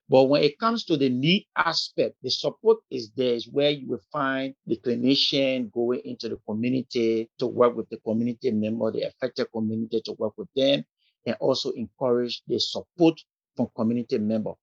But 0.10 0.26
when 0.26 0.44
it 0.44 0.60
comes 0.60 0.84
to 0.86 0.98
the 0.98 1.10
need 1.10 1.48
aspect, 1.56 2.16
the 2.22 2.30
support 2.30 2.80
is 2.92 3.12
there 3.16 3.34
is 3.34 3.48
where 3.48 3.70
you 3.70 3.88
will 3.88 4.02
find 4.12 4.54
the 4.68 4.78
clinician 4.78 5.72
going 5.72 6.02
into 6.04 6.30
the 6.30 6.38
community 6.48 7.30
to 7.40 7.48
work 7.48 7.76
with 7.76 7.90
the 7.90 7.98
community 7.98 8.52
member, 8.52 8.92
the 8.92 9.04
affected 9.04 9.48
community 9.54 10.02
to 10.06 10.14
work 10.14 10.34
with 10.38 10.50
them, 10.56 10.84
and 11.26 11.36
also 11.40 11.72
encourage 11.72 12.44
the 12.48 12.60
support 12.60 13.20
from 13.56 13.68
community 13.76 14.18
member. 14.18 14.54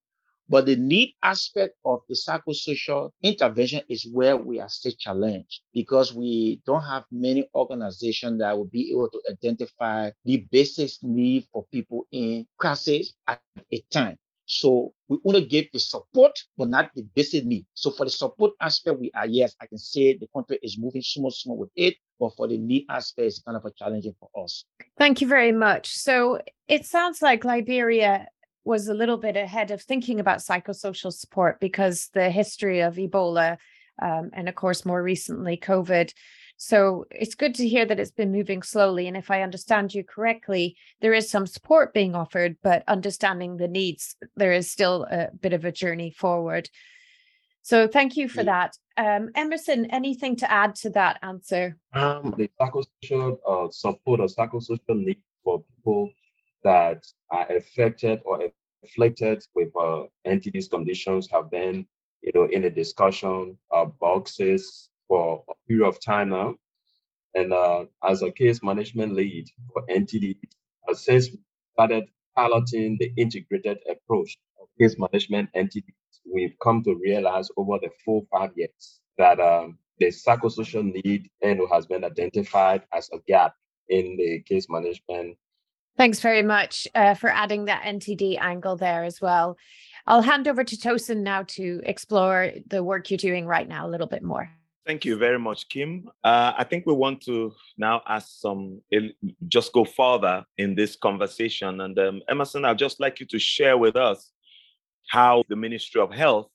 But 0.50 0.66
the 0.66 0.74
need 0.74 1.14
aspect 1.22 1.76
of 1.84 2.00
the 2.08 2.16
psychosocial 2.16 3.10
intervention 3.22 3.82
is 3.88 4.08
where 4.12 4.36
we 4.36 4.58
are 4.58 4.68
still 4.68 4.92
challenged 4.98 5.60
because 5.72 6.12
we 6.12 6.60
don't 6.66 6.82
have 6.82 7.04
many 7.12 7.48
organizations 7.54 8.40
that 8.40 8.58
will 8.58 8.64
be 8.64 8.90
able 8.90 9.08
to 9.10 9.22
identify 9.30 10.10
the 10.24 10.44
basic 10.50 10.90
need 11.02 11.46
for 11.52 11.64
people 11.70 12.08
in 12.10 12.48
crisis 12.58 13.14
at 13.28 13.40
a 13.72 13.80
time. 13.92 14.16
So 14.46 14.92
we 15.06 15.18
to 15.34 15.42
give 15.42 15.66
the 15.72 15.78
support, 15.78 16.32
but 16.58 16.68
not 16.68 16.90
the 16.96 17.06
basic 17.14 17.44
need. 17.44 17.66
So 17.74 17.92
for 17.92 18.04
the 18.04 18.10
support 18.10 18.54
aspect, 18.60 18.98
we 18.98 19.12
are 19.14 19.28
yes, 19.28 19.54
I 19.62 19.66
can 19.66 19.78
say 19.78 20.18
the 20.18 20.26
country 20.34 20.58
is 20.64 20.76
moving 20.76 21.02
small, 21.02 21.30
small 21.30 21.58
with 21.58 21.70
it, 21.76 21.94
but 22.18 22.34
for 22.36 22.48
the 22.48 22.58
need 22.58 22.86
aspect, 22.90 23.26
it's 23.26 23.40
kind 23.40 23.56
of 23.56 23.64
a 23.64 23.70
challenging 23.70 24.16
for 24.18 24.28
us. 24.42 24.64
Thank 24.98 25.20
you 25.20 25.28
very 25.28 25.52
much. 25.52 25.94
So 25.94 26.40
it 26.66 26.84
sounds 26.86 27.22
like 27.22 27.44
Liberia 27.44 28.26
was 28.64 28.88
a 28.88 28.94
little 28.94 29.16
bit 29.16 29.36
ahead 29.36 29.70
of 29.70 29.82
thinking 29.82 30.20
about 30.20 30.38
psychosocial 30.38 31.12
support 31.12 31.60
because 31.60 32.08
the 32.12 32.30
history 32.30 32.80
of 32.80 32.96
Ebola 32.96 33.56
um, 34.02 34.30
and, 34.32 34.48
of 34.48 34.54
course, 34.54 34.84
more 34.84 35.02
recently, 35.02 35.56
COVID. 35.56 36.12
So 36.56 37.06
it's 37.10 37.34
good 37.34 37.54
to 37.56 37.68
hear 37.68 37.86
that 37.86 37.98
it's 37.98 38.10
been 38.10 38.32
moving 38.32 38.62
slowly. 38.62 39.08
And 39.08 39.16
if 39.16 39.30
I 39.30 39.42
understand 39.42 39.94
you 39.94 40.04
correctly, 40.04 40.76
there 41.00 41.14
is 41.14 41.30
some 41.30 41.46
support 41.46 41.94
being 41.94 42.14
offered, 42.14 42.56
but 42.62 42.84
understanding 42.86 43.56
the 43.56 43.68
needs, 43.68 44.14
there 44.36 44.52
is 44.52 44.70
still 44.70 45.06
a 45.10 45.28
bit 45.38 45.54
of 45.54 45.64
a 45.64 45.72
journey 45.72 46.10
forward. 46.10 46.68
So 47.62 47.88
thank 47.88 48.16
you 48.16 48.28
for 48.28 48.44
that. 48.44 48.76
Um, 48.96 49.30
Emerson, 49.34 49.86
anything 49.86 50.36
to 50.36 50.50
add 50.50 50.74
to 50.76 50.90
that 50.90 51.18
answer? 51.22 51.78
Um, 51.94 52.34
the 52.36 52.50
psychosocial 52.60 53.38
uh, 53.48 53.70
support 53.70 54.20
or 54.20 54.26
psychosocial 54.26 55.02
need 55.02 55.22
for 55.42 55.62
people 55.76 56.10
that 56.64 57.04
are 57.30 57.46
affected 57.50 58.20
or 58.24 58.40
afflicted 58.84 59.44
with 59.54 59.68
uh, 59.78 60.04
NTD's 60.26 60.68
conditions 60.68 61.28
have 61.30 61.50
been, 61.50 61.86
you 62.22 62.32
know, 62.34 62.48
in 62.50 62.64
a 62.64 62.70
discussion 62.70 63.56
uh, 63.74 63.86
boxes 63.86 64.88
for 65.08 65.44
a 65.50 65.54
period 65.68 65.86
of 65.88 66.00
time 66.00 66.30
now. 66.30 66.54
And 67.34 67.52
uh, 67.52 67.84
as 68.04 68.22
a 68.22 68.30
case 68.30 68.62
management 68.62 69.14
lead 69.14 69.48
for 69.72 69.84
NTD, 69.86 70.36
uh, 70.88 70.94
since 70.94 71.30
we 71.30 71.38
started 71.74 72.04
piloting 72.36 72.96
the 72.98 73.12
integrated 73.16 73.78
approach 73.88 74.36
of 74.60 74.68
case 74.80 74.96
management 74.98 75.50
NTDs, 75.56 75.94
we've 76.32 76.54
come 76.62 76.82
to 76.84 76.94
realize 76.96 77.48
over 77.56 77.78
the 77.80 77.90
full 78.04 78.26
five 78.32 78.50
years 78.56 79.00
that 79.18 79.38
um, 79.40 79.78
the 79.98 80.06
psychosocial 80.06 80.82
need 81.04 81.30
and 81.42 81.60
has 81.72 81.86
been 81.86 82.04
identified 82.04 82.82
as 82.92 83.08
a 83.12 83.18
gap 83.28 83.54
in 83.88 84.16
the 84.16 84.40
case 84.42 84.66
management. 84.68 85.36
Thanks 86.00 86.20
very 86.20 86.42
much 86.42 86.88
uh, 86.94 87.12
for 87.12 87.28
adding 87.28 87.66
that 87.66 87.82
NTD 87.82 88.40
angle 88.40 88.74
there 88.74 89.04
as 89.04 89.20
well. 89.20 89.58
I'll 90.06 90.22
hand 90.22 90.48
over 90.48 90.64
to 90.64 90.74
Tosin 90.74 91.18
now 91.18 91.42
to 91.48 91.82
explore 91.84 92.52
the 92.68 92.82
work 92.82 93.10
you're 93.10 93.18
doing 93.18 93.46
right 93.46 93.68
now 93.68 93.86
a 93.86 93.90
little 93.90 94.06
bit 94.06 94.22
more. 94.22 94.48
Thank 94.86 95.04
you 95.04 95.18
very 95.18 95.38
much, 95.38 95.68
Kim. 95.68 96.08
Uh, 96.24 96.54
I 96.56 96.64
think 96.64 96.86
we 96.86 96.94
want 96.94 97.20
to 97.26 97.52
now 97.76 98.00
ask 98.08 98.40
some, 98.40 98.80
just 99.46 99.74
go 99.74 99.84
further 99.84 100.42
in 100.56 100.74
this 100.74 100.96
conversation. 100.96 101.82
And 101.82 101.98
um, 101.98 102.22
Emerson, 102.30 102.64
I'd 102.64 102.78
just 102.78 102.98
like 102.98 103.20
you 103.20 103.26
to 103.26 103.38
share 103.38 103.76
with 103.76 103.94
us 103.94 104.30
how 105.10 105.44
the 105.50 105.56
Ministry 105.56 106.00
of 106.00 106.14
Health 106.14 106.48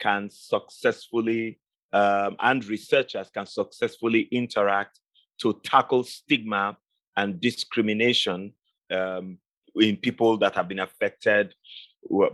can 0.00 0.28
successfully, 0.30 1.58
um, 1.94 2.36
and 2.40 2.62
researchers 2.66 3.30
can 3.30 3.46
successfully 3.46 4.28
interact 4.30 5.00
to 5.40 5.58
tackle 5.64 6.04
stigma 6.04 6.76
and 7.16 7.40
discrimination 7.40 8.52
um, 8.92 9.38
in 9.76 9.96
people 9.96 10.36
that 10.38 10.54
have 10.54 10.68
been 10.68 10.80
affected 10.80 11.54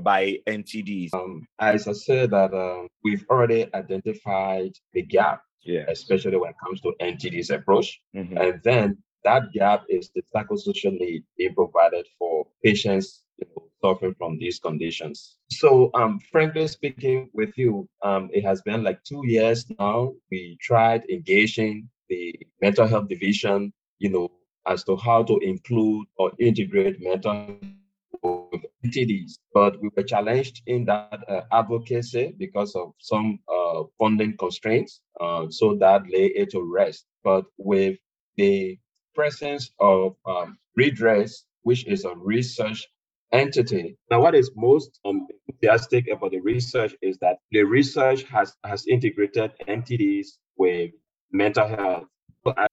by 0.00 0.38
NTDs? 0.46 1.14
Um, 1.14 1.46
as 1.58 1.88
I 1.88 1.92
said, 1.92 2.30
that 2.30 2.52
um, 2.54 2.88
we've 3.04 3.24
already 3.30 3.66
identified 3.74 4.72
the 4.92 5.02
gap, 5.02 5.42
yeah. 5.62 5.84
especially 5.88 6.36
when 6.36 6.50
it 6.50 6.56
comes 6.62 6.80
to 6.82 6.94
NTDs 7.00 7.50
approach. 7.54 8.00
Mm-hmm. 8.16 8.36
And 8.36 8.60
then 8.64 8.98
that 9.24 9.52
gap 9.52 9.84
is 9.88 10.10
the 10.14 10.22
psychosocial 10.34 10.98
need 10.98 11.24
being 11.36 11.54
provided 11.54 12.06
for 12.18 12.46
patients 12.64 13.22
suffering 13.82 14.14
from 14.18 14.38
these 14.38 14.58
conditions. 14.58 15.36
So, 15.50 15.90
um, 15.94 16.20
frankly 16.32 16.66
speaking, 16.68 17.30
with 17.32 17.56
you, 17.56 17.88
um, 18.02 18.28
it 18.32 18.44
has 18.44 18.62
been 18.62 18.82
like 18.82 19.02
two 19.04 19.22
years 19.24 19.66
now. 19.78 20.12
We 20.30 20.58
tried 20.60 21.04
engaging 21.10 21.88
the 22.08 22.34
mental 22.60 22.86
health 22.86 23.08
division, 23.08 23.72
you 23.98 24.10
know, 24.10 24.30
as 24.68 24.84
to 24.84 24.96
how 24.96 25.22
to 25.25 25.38
include 25.38 26.06
or 26.16 26.32
integrate 26.38 27.00
mental 27.00 27.58
NTDs, 28.84 29.38
but 29.54 29.80
we 29.80 29.90
were 29.96 30.02
challenged 30.02 30.62
in 30.66 30.84
that 30.84 31.20
uh, 31.28 31.42
advocacy 31.52 32.34
because 32.38 32.75
of 32.75 32.92
some 32.98 33.38
uh, 33.48 33.84
funding 33.98 34.37
constraints. 34.37 35.00
Uh, 35.20 35.46
so 35.50 35.75
that 35.76 36.02
lay 36.08 36.26
it 36.26 36.50
to 36.50 36.62
rest. 36.62 37.06
But 37.25 37.44
with 37.56 37.98
the 38.37 38.78
presence 39.14 39.70
of 39.80 40.14
um, 40.26 40.58
redress, 40.76 41.44
which 41.62 41.87
is 41.87 42.04
a 42.04 42.14
research 42.14 42.87
entity. 43.32 43.96
Now, 44.10 44.20
what 44.22 44.34
is 44.34 44.50
most 44.56 45.00
um, 45.04 45.26
enthusiastic 45.48 46.08
about 46.10 46.30
the 46.30 46.40
research 46.40 46.94
is 47.02 47.18
that 47.18 47.38
the 47.50 47.62
research 47.64 48.22
has, 48.25 48.54
has 48.64 48.87
integrated 48.87 49.52
NTDs 49.66 50.38
with 50.56 50.92
mental 51.32 51.68
health. 51.68 52.04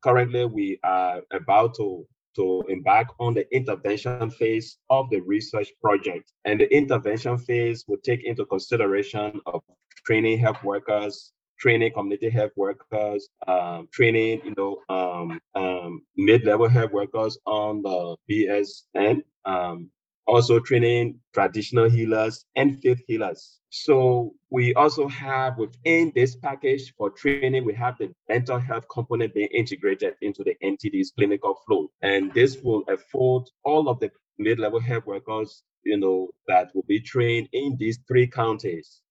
Currently, 0.03 0.45
we 0.45 0.79
are 0.83 1.21
about 1.31 1.75
to 1.75 2.05
to 2.35 2.63
embark 2.67 3.07
on 3.19 3.33
the 3.33 3.45
intervention 3.55 4.29
phase 4.29 4.77
of 4.89 5.09
the 5.09 5.21
research 5.21 5.69
project. 5.81 6.31
And 6.43 6.59
the 6.59 6.73
intervention 6.75 7.37
phase 7.37 7.85
will 7.87 7.99
take 8.03 8.23
into 8.25 8.45
consideration 8.45 9.39
of 9.45 9.61
training 10.05 10.39
health 10.39 10.61
workers, 10.63 11.31
training 11.57 11.93
community 11.93 12.29
health 12.29 12.51
workers, 12.55 13.29
um, 13.47 13.87
training, 13.91 14.41
you 14.43 14.53
know, 14.57 14.81
um, 14.89 15.39
um, 15.55 16.01
mid-level 16.17 16.67
health 16.67 16.91
workers 16.91 17.37
on 17.45 17.81
the 17.81 18.17
BSN, 18.29 19.21
um, 19.45 19.89
also 20.27 20.59
training 20.59 21.19
traditional 21.33 21.89
healers 21.89 22.45
and 22.55 22.79
faith 22.81 23.01
healers. 23.07 23.59
So 23.69 24.33
we 24.49 24.73
also 24.75 25.07
have 25.07 25.57
within 25.57 26.11
this 26.15 26.35
package 26.35 26.93
for 26.97 27.09
training, 27.09 27.65
we 27.65 27.73
have 27.73 27.97
the 27.97 28.13
mental 28.29 28.57
health 28.57 28.85
component 28.91 29.33
being 29.33 29.49
integrated 29.49 30.15
into 30.21 30.43
the 30.43 30.55
NTD's 30.63 31.11
clinical 31.11 31.59
flow. 31.67 31.91
And 32.01 32.33
this 32.33 32.57
will 32.63 32.83
afford 32.87 33.49
all 33.63 33.89
of 33.89 33.99
the 33.99 34.11
mid-level 34.37 34.79
health 34.79 35.05
workers, 35.05 35.63
you 35.83 35.97
know, 35.97 36.29
that 36.47 36.73
will 36.73 36.85
be 36.87 36.99
trained 36.99 37.49
in 37.51 37.75
these 37.77 37.99
three 38.07 38.27
counties. 38.27 39.01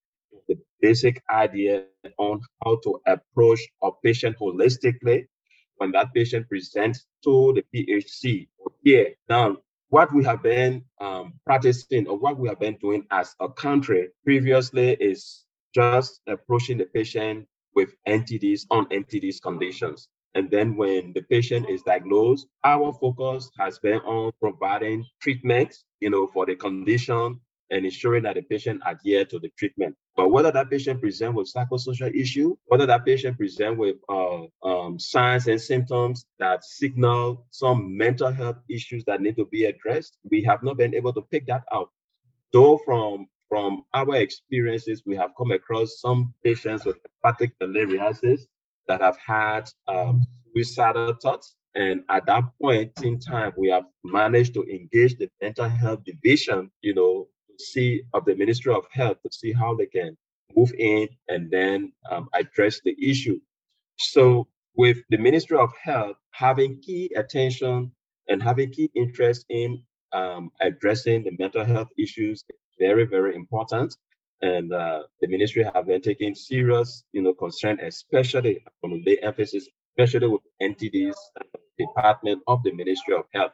The 0.49 0.59
basic 0.81 1.23
idea 1.31 1.85
on 2.19 2.41
how 2.65 2.79
to 2.85 3.01
approach 3.07 3.61
a 3.83 3.91
patient 4.03 4.37
holistically 4.39 5.27
when 5.77 5.93
that 5.93 6.13
patient 6.15 6.49
presents 6.49 7.07
to 7.25 7.55
the 7.55 7.65
PHC. 7.75 8.49
Here, 8.83 9.15
now 9.29 9.59
what 9.95 10.13
we 10.13 10.25
have 10.25 10.43
been 10.43 10.83
um, 11.01 11.35
practicing 11.47 12.09
or 12.09 12.19
what 12.19 12.37
we 12.37 12.49
have 12.49 12.59
been 12.59 12.77
doing 12.81 13.07
as 13.13 13.37
a 13.39 13.49
country 13.49 14.09
previously 14.25 14.95
is 14.95 15.45
just 15.73 16.21
approaching 16.27 16.79
the 16.79 16.85
patient 16.87 17.47
with 17.77 17.91
NTDs 18.09 18.63
on 18.73 18.87
NTDs 18.87 19.41
conditions. 19.41 20.09
And 20.35 20.51
then 20.51 20.75
when 20.75 21.13
the 21.13 21.23
patient 21.23 21.71
is 21.71 21.83
diagnosed, 21.83 22.49
our 22.65 22.93
focus 22.93 23.49
has 23.61 23.79
been 23.79 24.01
on 24.01 24.33
providing 24.41 25.07
treatment, 25.23 25.77
you 26.01 26.11
know, 26.11 26.27
for 26.27 26.45
the 26.45 26.57
condition 26.57 27.41
and 27.71 27.85
ensuring 27.85 28.23
that 28.23 28.35
the 28.35 28.43
patient 28.43 28.81
adhere 28.87 29.25
to 29.25 29.39
the 29.39 29.51
treatment. 29.59 29.97
But 30.17 30.31
whether 30.31 30.53
that 30.53 30.71
patient 30.71 31.01
present 31.01 31.35
with 31.35 31.53
psychosocial 31.53 32.15
issue, 32.15 32.57
whether 32.67 32.87
that 32.87 33.05
patient 33.05 33.37
present 33.37 33.79
with 33.79 33.97
uh, 34.09 34.43
um, 34.63 34.99
signs 34.99 35.49
and 35.49 35.61
symptoms 35.61 36.27
that 36.39 36.65
signal 36.65 37.47
some 37.51 37.97
mental 37.97 38.31
health 38.31 38.57
issues 38.69 39.05
that 39.07 39.21
need 39.21 39.37
to 39.37 39.47
be 39.47 39.65
addressed, 39.65 40.19
we 40.31 40.43
have 40.43 40.63
not 40.63 40.77
been 40.77 40.95
able 40.95 41.13
to 41.13 41.23
pick 41.23 41.47
that 41.47 41.65
out. 41.73 41.91
Though 42.53 42.79
from 42.85 43.27
from 43.49 43.85
our 43.93 44.17
experiences, 44.17 45.03
we 45.07 45.17
have 45.17 45.31
come 45.37 45.53
across 45.53 46.01
some 46.01 46.35
patients 46.43 46.85
with 46.85 46.97
hepatic 47.23 47.53
bilirubin 47.61 48.39
that 48.89 49.01
have 49.01 49.17
had 49.19 49.71
um, 49.87 50.23
suicidal 50.53 51.15
thoughts. 51.23 51.55
And 51.75 52.03
at 52.09 52.27
that 52.27 52.45
point 52.61 52.93
in 53.03 53.19
time, 53.19 53.53
we 53.57 53.69
have 53.69 53.85
managed 54.05 54.55
to 54.55 54.63
engage 54.65 55.19
the 55.19 55.29
mental 55.43 55.69
health 55.69 56.05
division, 56.05 56.71
you 56.83 56.95
know, 56.95 57.29
see 57.59 58.03
of 58.13 58.25
the 58.25 58.35
Ministry 58.35 58.75
of 58.75 58.85
Health 58.91 59.19
to 59.23 59.31
see 59.33 59.53
how 59.53 59.75
they 59.75 59.87
can 59.87 60.17
move 60.57 60.73
in 60.79 61.09
and 61.29 61.51
then 61.51 61.93
um, 62.11 62.29
address 62.35 62.81
the 62.85 62.97
issue. 63.01 63.41
So, 63.97 64.49
with 64.77 64.99
the 65.11 65.19
Ministry 65.19 65.57
of 65.57 65.71
Health 65.83 66.17
having 66.33 66.81
key 66.81 67.11
attention 67.17 67.93
and 68.29 68.43
having 68.43 68.71
key 68.71 68.91
interest 68.95 69.47
in 69.49 69.83
um, 70.13 70.51
addressing 70.61 71.25
the 71.25 71.37
mental 71.39 71.65
health 71.65 71.89
issues, 71.99 72.45
very, 72.79 73.05
very 73.05 73.35
important. 73.35 73.95
And 74.43 74.73
uh, 74.73 75.05
the 75.21 75.29
ministry 75.29 75.65
have 75.75 75.87
been 75.87 76.03
taking 76.03 76.35
serious, 76.35 77.05
you 77.13 77.23
know, 77.23 77.35
concern, 77.35 77.79
especially 77.81 78.63
from 78.81 79.03
the 79.05 79.23
emphasis, 79.23 79.69
especially 79.97 80.29
with 80.29 80.43
NTDs, 80.61 81.15
Department 81.79 82.43
of 82.47 82.63
the 82.63 82.73
Ministry 82.73 83.15
of 83.15 83.25
Health. 83.33 83.53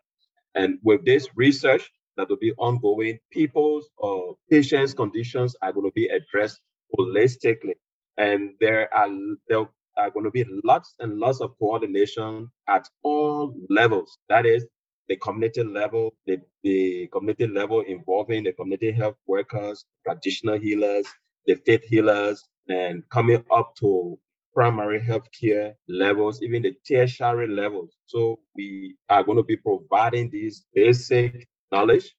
And 0.55 0.79
with 0.83 1.05
this 1.05 1.29
research, 1.37 1.91
that 2.21 2.29
will 2.29 2.37
be 2.37 2.53
ongoing. 2.59 3.19
People's 3.33 3.89
or 3.97 4.33
uh, 4.33 4.35
patients' 4.51 4.95
conditions 4.95 5.57
are 5.63 5.73
going 5.73 5.89
to 5.89 5.95
be 5.95 6.09
addressed 6.09 6.61
holistically, 6.99 7.77
and 8.19 8.53
there 8.61 8.93
are 8.95 9.09
there 9.49 9.67
are 9.97 10.11
going 10.11 10.25
to 10.25 10.31
be 10.31 10.45
lots 10.65 10.95
and 11.01 11.19
lots 11.19 11.41
of 11.41 11.59
coordination 11.59 12.51
at 12.69 12.87
all 13.03 13.55
levels. 13.71 14.19
That 14.29 14.47
is 14.47 14.67
the 15.09 15.17
community 15.17 15.65
level, 15.65 16.15
the, 16.27 16.39
the 16.63 17.09
community 17.13 17.47
level 17.49 17.81
involving 17.81 18.45
the 18.45 18.53
community 18.53 18.93
health 18.93 19.17
workers, 19.27 19.85
traditional 20.07 20.59
healers, 20.59 21.07
the 21.47 21.57
faith 21.67 21.85
healers, 21.85 22.45
and 22.69 23.03
coming 23.11 23.45
up 23.53 23.75
to 23.81 24.19
primary 24.55 25.01
health 25.03 25.29
care 25.41 25.75
levels, 25.89 26.43
even 26.43 26.63
the 26.63 26.75
tertiary 26.87 27.49
levels. 27.49 27.97
So 28.07 28.41
we 28.57 28.97
are 29.09 29.25
going 29.25 29.39
to 29.39 29.45
be 29.45 29.57
providing 29.57 30.31
these 30.31 30.67
basic 30.75 31.49
knowledge 31.73 32.15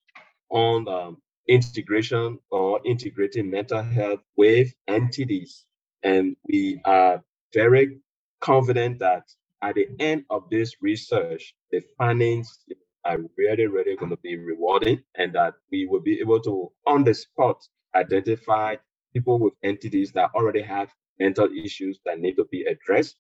on 0.50 0.88
um, 0.88 1.18
integration 1.48 2.40
or 2.52 2.80
integrating 2.86 3.50
mental 3.50 3.84
health 3.84 4.20
with 4.38 4.74
NTDs. 4.90 5.64
And 6.04 6.36
we 6.48 6.82
are 6.86 7.24
very 7.54 8.00
confident 8.40 9.00
that 9.00 9.24
at 9.62 9.76
the 9.76 9.88
end 10.00 10.26
of 10.30 10.50
this 10.50 10.76
research, 10.82 11.56
the 11.72 11.82
findings 11.98 12.60
are 13.06 13.18
really, 13.38 13.68
really 13.68 13.96
going 13.96 14.10
to 14.10 14.18
be 14.18 14.38
rewarding 14.38 15.02
and 15.16 15.34
that 15.34 15.54
we 15.72 15.86
will 15.88 16.00
be 16.00 16.20
able 16.20 16.40
to, 16.42 16.72
on 16.88 17.04
the 17.04 17.14
spot, 17.14 17.58
identify 17.96 18.76
people 19.14 19.40
with 19.40 19.54
NTDs 19.66 20.14
that 20.14 20.32
already 20.36 20.62
have 20.62 20.90
mental 21.20 21.50
issues 21.66 22.00
that 22.06 22.20
need 22.20 22.36
to 22.36 22.46
be 22.46 22.64
addressed. 22.64 23.18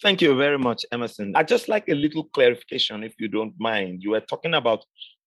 Thank 0.00 0.22
you 0.22 0.36
very 0.36 0.58
much, 0.58 0.86
Emerson. 0.92 1.32
I'd 1.34 1.48
just 1.48 1.68
like 1.68 1.88
a 1.88 1.94
little 1.94 2.24
clarification, 2.24 3.02
if 3.02 3.14
you 3.18 3.28
don't 3.28 3.54
mind. 3.58 4.02
You 4.02 4.10
were 4.10 4.20
talking 4.20 4.54
about 4.54 4.84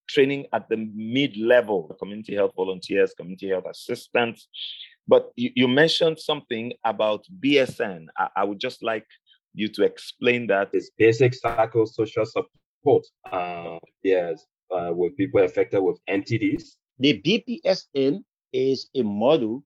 training 0.10 0.48
at 0.54 0.68
the 0.70 0.78
mid 0.94 1.38
level, 1.38 1.96
community 2.00 2.36
health 2.36 2.54
volunteers, 2.56 3.14
community 3.16 3.50
health 3.50 3.66
assistants. 3.70 4.48
But 5.08 5.32
you, 5.36 5.52
you 5.56 5.68
mentioned 5.68 6.20
something 6.20 6.74
about 6.84 7.26
BSN. 7.44 8.08
I, 8.18 8.28
I, 8.36 8.44
would 8.44 8.60
just 8.60 8.84
like 8.84 9.06
you 9.54 9.68
to 9.70 9.84
explain 9.84 10.48
that. 10.48 10.70
It's 10.74 10.92
basic 10.98 11.34
psychosocial 11.34 12.28
support. 12.28 13.06
Uh, 13.32 13.80
yes, 14.04 14.46
uh, 14.72 14.92
with 14.94 15.16
people 15.18 15.42
affected 15.44 15.82
with 15.82 16.00
NTDs. 16.10 16.64
The 17.00 17.22
BPSN 17.26 18.24
is 18.52 18.90
a 18.96 19.04
model 19.04 19.64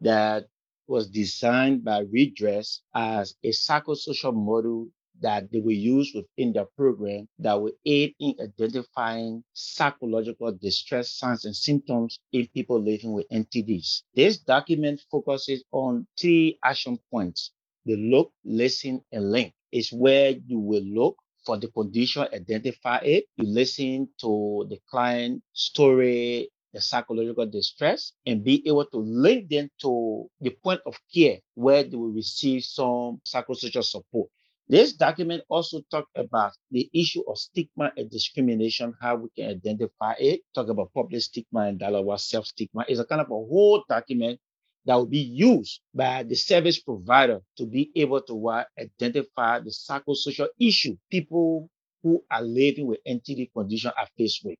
that 0.00 0.46
was 0.86 1.08
designed 1.08 1.84
by 1.84 2.00
Redress 2.10 2.82
as 2.94 3.34
a 3.44 3.50
psychosocial 3.50 4.34
model 4.34 4.88
that 5.20 5.50
they 5.50 5.60
will 5.60 5.72
use 5.72 6.12
within 6.14 6.52
their 6.52 6.66
program 6.76 7.28
that 7.38 7.54
will 7.60 7.72
aid 7.86 8.14
in 8.20 8.34
identifying 8.40 9.42
psychological 9.52 10.52
distress 10.52 11.12
signs 11.12 11.44
and 11.44 11.56
symptoms 11.56 12.18
in 12.32 12.46
people 12.48 12.80
living 12.80 13.12
with 13.12 13.28
NTDs. 13.30 14.02
This 14.14 14.38
document 14.38 15.00
focuses 15.10 15.64
on 15.72 16.06
three 16.18 16.58
action 16.64 16.98
points. 17.10 17.52
The 17.86 17.96
look, 17.96 18.32
listen, 18.44 19.02
and 19.12 19.30
link 19.32 19.54
is 19.72 19.90
where 19.92 20.30
you 20.46 20.58
will 20.58 20.82
look 20.82 21.16
for 21.44 21.56
the 21.58 21.68
condition, 21.68 22.26
identify 22.32 22.98
it. 22.98 23.24
You 23.36 23.46
listen 23.46 24.08
to 24.20 24.66
the 24.68 24.78
client 24.90 25.42
story, 25.52 26.50
the 26.74 26.80
psychological 26.80 27.46
distress, 27.46 28.12
and 28.26 28.44
be 28.44 28.62
able 28.68 28.84
to 28.86 28.98
link 28.98 29.48
them 29.48 29.70
to 29.80 30.28
the 30.40 30.50
point 30.62 30.80
of 30.86 30.96
care 31.14 31.38
where 31.54 31.82
they 31.84 31.96
will 31.96 32.12
receive 32.12 32.64
some 32.64 33.20
psychosocial 33.26 33.84
support. 33.84 34.28
This 34.68 34.92
document 34.92 35.42
also 35.48 35.82
talked 35.90 36.16
about 36.16 36.52
the 36.70 36.88
issue 36.94 37.22
of 37.28 37.38
stigma 37.38 37.92
and 37.96 38.10
discrimination, 38.10 38.94
how 39.00 39.16
we 39.16 39.28
can 39.36 39.50
identify 39.50 40.14
it, 40.18 40.42
talk 40.54 40.68
about 40.68 40.92
public 40.94 41.22
stigma 41.22 41.60
and 41.62 41.78
dialogue 41.78 42.18
self-stigma. 42.20 42.84
It's 42.88 43.00
a 43.00 43.04
kind 43.04 43.20
of 43.20 43.26
a 43.28 43.30
whole 43.30 43.84
document 43.88 44.40
that 44.84 44.94
will 44.94 45.06
be 45.06 45.18
used 45.20 45.80
by 45.94 46.22
the 46.22 46.34
service 46.36 46.80
provider 46.80 47.40
to 47.56 47.66
be 47.66 47.90
able 47.96 48.22
to 48.22 48.48
uh, 48.48 48.64
identify 48.78 49.60
the 49.60 49.70
psychosocial 49.70 50.48
issue 50.60 50.96
people 51.10 51.68
who 52.02 52.22
are 52.30 52.42
living 52.42 52.86
with 52.86 53.00
NTD 53.06 53.50
condition 53.52 53.92
are 53.98 54.08
faced 54.16 54.44
with. 54.44 54.58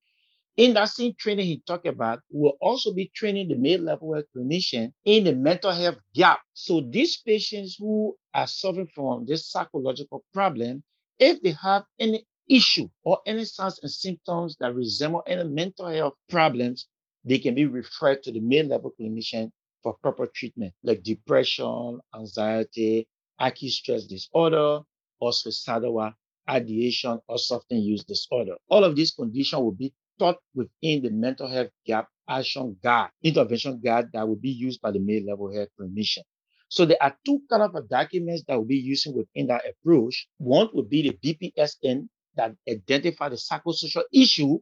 In 0.59 0.75
that 0.75 0.89
same 0.89 1.15
training 1.17 1.47
he 1.47 1.63
talked 1.65 1.87
about, 1.87 2.19
we'll 2.31 2.59
also 2.61 2.93
be 2.93 3.13
training 3.15 3.47
the 3.47 3.55
mid-level 3.55 4.21
clinician 4.37 4.93
in 5.05 5.23
the 5.23 5.33
mental 5.33 5.71
health 5.71 5.99
gap. 6.17 6.41
So 6.53 6.81
these 6.81 7.17
patients 7.19 7.77
who 7.79 8.17
are 8.35 8.49
suffering 8.49 8.89
from 8.93 9.25
this 9.25 9.49
psychological 9.49 10.25
problem, 10.35 10.83
if 11.21 11.41
they 11.43 11.55
have 11.63 11.85
any 12.01 12.27
issue 12.49 12.89
or 13.05 13.21
any 13.25 13.45
signs 13.45 13.79
and 13.85 13.93
symptoms 13.93 14.57
that 14.59 14.75
resemble 14.75 15.23
any 15.29 15.45
mental 15.45 15.87
health 15.87 16.15
problems, 16.29 16.89
they 17.25 17.39
can 17.39 17.55
be 17.55 17.67
referred 17.67 18.25
to 18.25 18.33
the 18.33 18.41
mid-level 18.41 18.93
clinician 19.01 19.53
for 19.85 19.95
proper 20.03 20.27
treatment, 20.27 20.75
like 20.83 21.05
depression, 21.05 22.01
anxiety, 22.17 23.07
acute 23.39 23.71
stress 23.71 24.07
disorder, 24.07 24.81
or 25.21 25.33
suicidal 25.33 26.13
ideation 26.51 27.21
or 27.29 27.39
substance 27.39 27.85
use 27.85 28.03
disorder. 28.03 28.57
All 28.69 28.83
of 28.83 28.97
these 28.97 29.13
conditions 29.13 29.63
will 29.63 29.71
be 29.71 29.95
taught 30.19 30.37
within 30.55 31.03
the 31.03 31.11
mental 31.11 31.49
health 31.49 31.71
gap 31.87 32.09
action 32.29 32.77
guide, 32.83 33.11
intervention 33.23 33.81
guide 33.83 34.09
that 34.13 34.27
will 34.27 34.37
be 34.37 34.51
used 34.51 34.81
by 34.81 34.91
the 34.91 34.99
mid-level 34.99 35.53
health 35.53 35.69
clinician. 35.81 36.23
So 36.69 36.85
there 36.85 36.99
are 37.01 37.17
two 37.25 37.41
kind 37.51 37.63
of 37.63 37.89
documents 37.89 38.45
that 38.47 38.57
we'll 38.57 38.67
be 38.67 38.77
using 38.77 39.17
within 39.17 39.47
that 39.47 39.63
approach. 39.67 40.29
One 40.37 40.69
would 40.75 40.91
be 40.91 41.11
the 41.23 41.37
BPSN 41.57 42.09
that 42.37 42.55
identify 42.69 43.31
the 43.31 43.37
psychosocial 43.37 44.03
issue, 44.13 44.59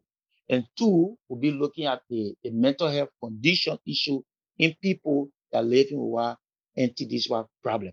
and 0.49 0.65
two 0.79 1.19
will 1.29 1.39
be 1.39 1.51
looking 1.51 1.87
at 1.87 2.03
the, 2.09 2.35
the 2.45 2.51
mental 2.51 2.89
health 2.89 3.11
condition 3.23 3.79
issue 3.87 4.23
in 4.59 4.75
people 4.81 5.29
that 5.53 5.65
living 5.65 5.99
with 5.99 6.37
NTDs 6.79 7.47
problem. 7.63 7.93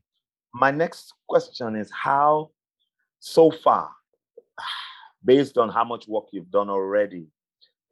My 0.54 0.70
next 0.70 1.14
question 1.28 1.76
is 1.76 1.90
how, 1.92 2.52
so 3.20 3.50
far, 3.50 3.90
based 5.26 5.58
on 5.58 5.70
how 5.70 5.84
much 5.84 6.08
work 6.08 6.26
you've 6.32 6.52
done 6.52 6.70
already, 6.70 7.26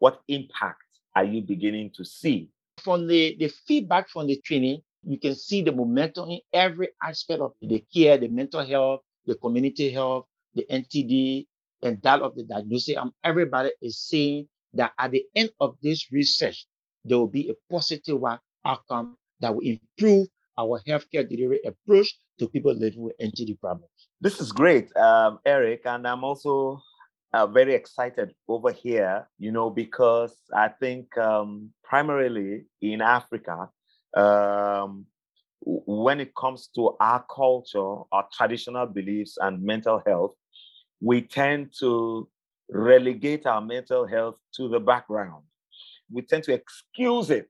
what 0.02 0.20
impact 0.28 0.82
are 1.16 1.24
you 1.24 1.42
beginning 1.44 1.92
to 1.96 2.04
see? 2.04 2.50
From 2.80 3.08
the, 3.08 3.36
the 3.40 3.50
feedback 3.68 4.10
from 4.10 4.26
the 4.26 4.42
training, 4.44 4.82
you 5.04 5.20
can 5.20 5.36
see 5.36 5.62
the 5.62 5.72
momentum 5.72 6.32
in 6.32 6.40
every 6.52 6.90
aspect 7.04 7.40
of 7.40 7.54
the 7.62 7.86
care, 7.94 8.18
the 8.18 8.28
mental 8.28 8.66
health, 8.66 9.02
the 9.28 9.36
community 9.36 9.92
health, 9.92 10.26
the 10.56 10.66
NTD, 10.72 11.46
and 11.84 12.02
that 12.02 12.22
of 12.22 12.36
the 12.36 12.44
diagnosis. 12.44 12.98
And 12.98 13.12
everybody 13.24 13.70
is 13.80 14.00
saying 14.00 14.48
that 14.74 14.94
at 14.98 15.12
the 15.12 15.24
end 15.36 15.52
of 15.60 15.76
this 15.84 16.12
research, 16.12 16.66
there 17.06 17.20
will 17.20 17.28
be 17.28 17.50
a 17.50 17.72
positive 17.72 18.20
outcome 18.66 19.18
that 19.40 19.54
will 19.54 19.62
improve 19.64 20.28
our 20.58 20.82
healthcare 20.88 21.30
delivery 21.30 21.60
approach 21.64 22.18
to 22.40 22.50
people 22.50 22.74
living 22.74 23.04
with 23.04 23.14
NTD 23.22 23.60
problems. 23.60 23.92
This 24.20 24.42
is 24.42 24.52
great, 24.52 24.96
um, 24.98 25.38
Eric, 25.46 25.82
and 25.86 26.08
I'm 26.08 26.24
also 26.24 26.82
uh, 27.34 27.48
very 27.48 27.74
excited 27.74 28.34
over 28.48 28.72
here, 28.72 29.28
you 29.40 29.52
know, 29.52 29.70
because 29.70 30.36
I 30.54 30.68
think 30.68 31.18
um, 31.18 31.70
primarily 31.84 32.66
in 32.82 33.02
Africa, 33.02 33.70
um, 34.16 35.06
when 35.62 36.20
it 36.20 36.34
comes 36.36 36.70
to 36.76 36.96
our 37.00 37.24
culture, 37.34 38.04
our 38.12 38.28
traditional 38.34 38.86
beliefs, 38.88 39.38
and 39.40 39.64
mental 39.64 40.02
health, 40.06 40.36
we 41.00 41.22
tend 41.22 41.74
to 41.80 42.28
relegate 42.70 43.46
our 43.46 43.62
mental 43.62 44.08
health 44.08 44.36
to 44.56 44.68
the 44.70 44.80
background. 44.80 45.44
We 46.12 46.24
tend 46.24 46.44
to 46.46 46.54
excuse 46.54 47.30
it, 47.30 47.50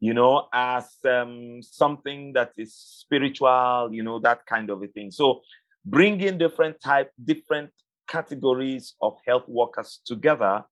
you 0.00 0.14
know, 0.14 0.48
as 0.52 0.90
um, 1.08 1.62
something 1.62 2.32
that 2.34 2.52
is 2.58 2.74
spiritual, 2.74 3.90
you 3.92 4.02
know, 4.02 4.18
that 4.20 4.44
kind 4.46 4.68
of 4.68 4.82
a 4.82 4.88
thing. 4.88 5.10
So, 5.10 5.40
bringing 5.84 6.38
different 6.38 6.80
type, 6.80 7.10
different 7.24 7.70
categories 8.12 8.94
of 9.00 9.16
health 9.26 9.48
workers 9.48 10.00
together 10.04 10.62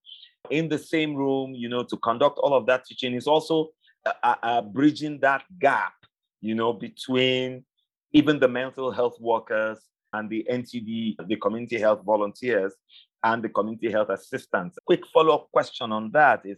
in 0.51 0.69
the 0.69 0.77
same 0.77 1.15
room, 1.15 1.53
you 1.55 1.67
know, 1.67 1.83
to 1.83 1.97
conduct 1.97 2.37
all 2.37 2.53
of 2.53 2.67
that 2.67 2.85
teaching 2.85 3.13
is 3.15 3.27
also 3.27 3.69
uh, 4.05 4.35
uh, 4.43 4.61
bridging 4.61 5.19
that 5.19 5.43
gap, 5.59 5.93
you 6.41 6.55
know, 6.55 6.71
between 6.71 7.65
even 8.13 8.39
the 8.39 8.47
mental 8.47 8.91
health 8.91 9.17
workers 9.19 9.79
and 10.13 10.29
the 10.29 10.45
NTD, 10.51 11.15
the 11.27 11.35
community 11.37 11.79
health 11.79 12.01
volunteers, 12.05 12.73
and 13.23 13.43
the 13.43 13.49
community 13.49 13.91
health 13.91 14.09
assistants. 14.09 14.77
Quick 14.85 15.05
follow 15.07 15.35
up 15.35 15.51
question 15.51 15.91
on 15.91 16.11
that 16.11 16.41
is 16.45 16.57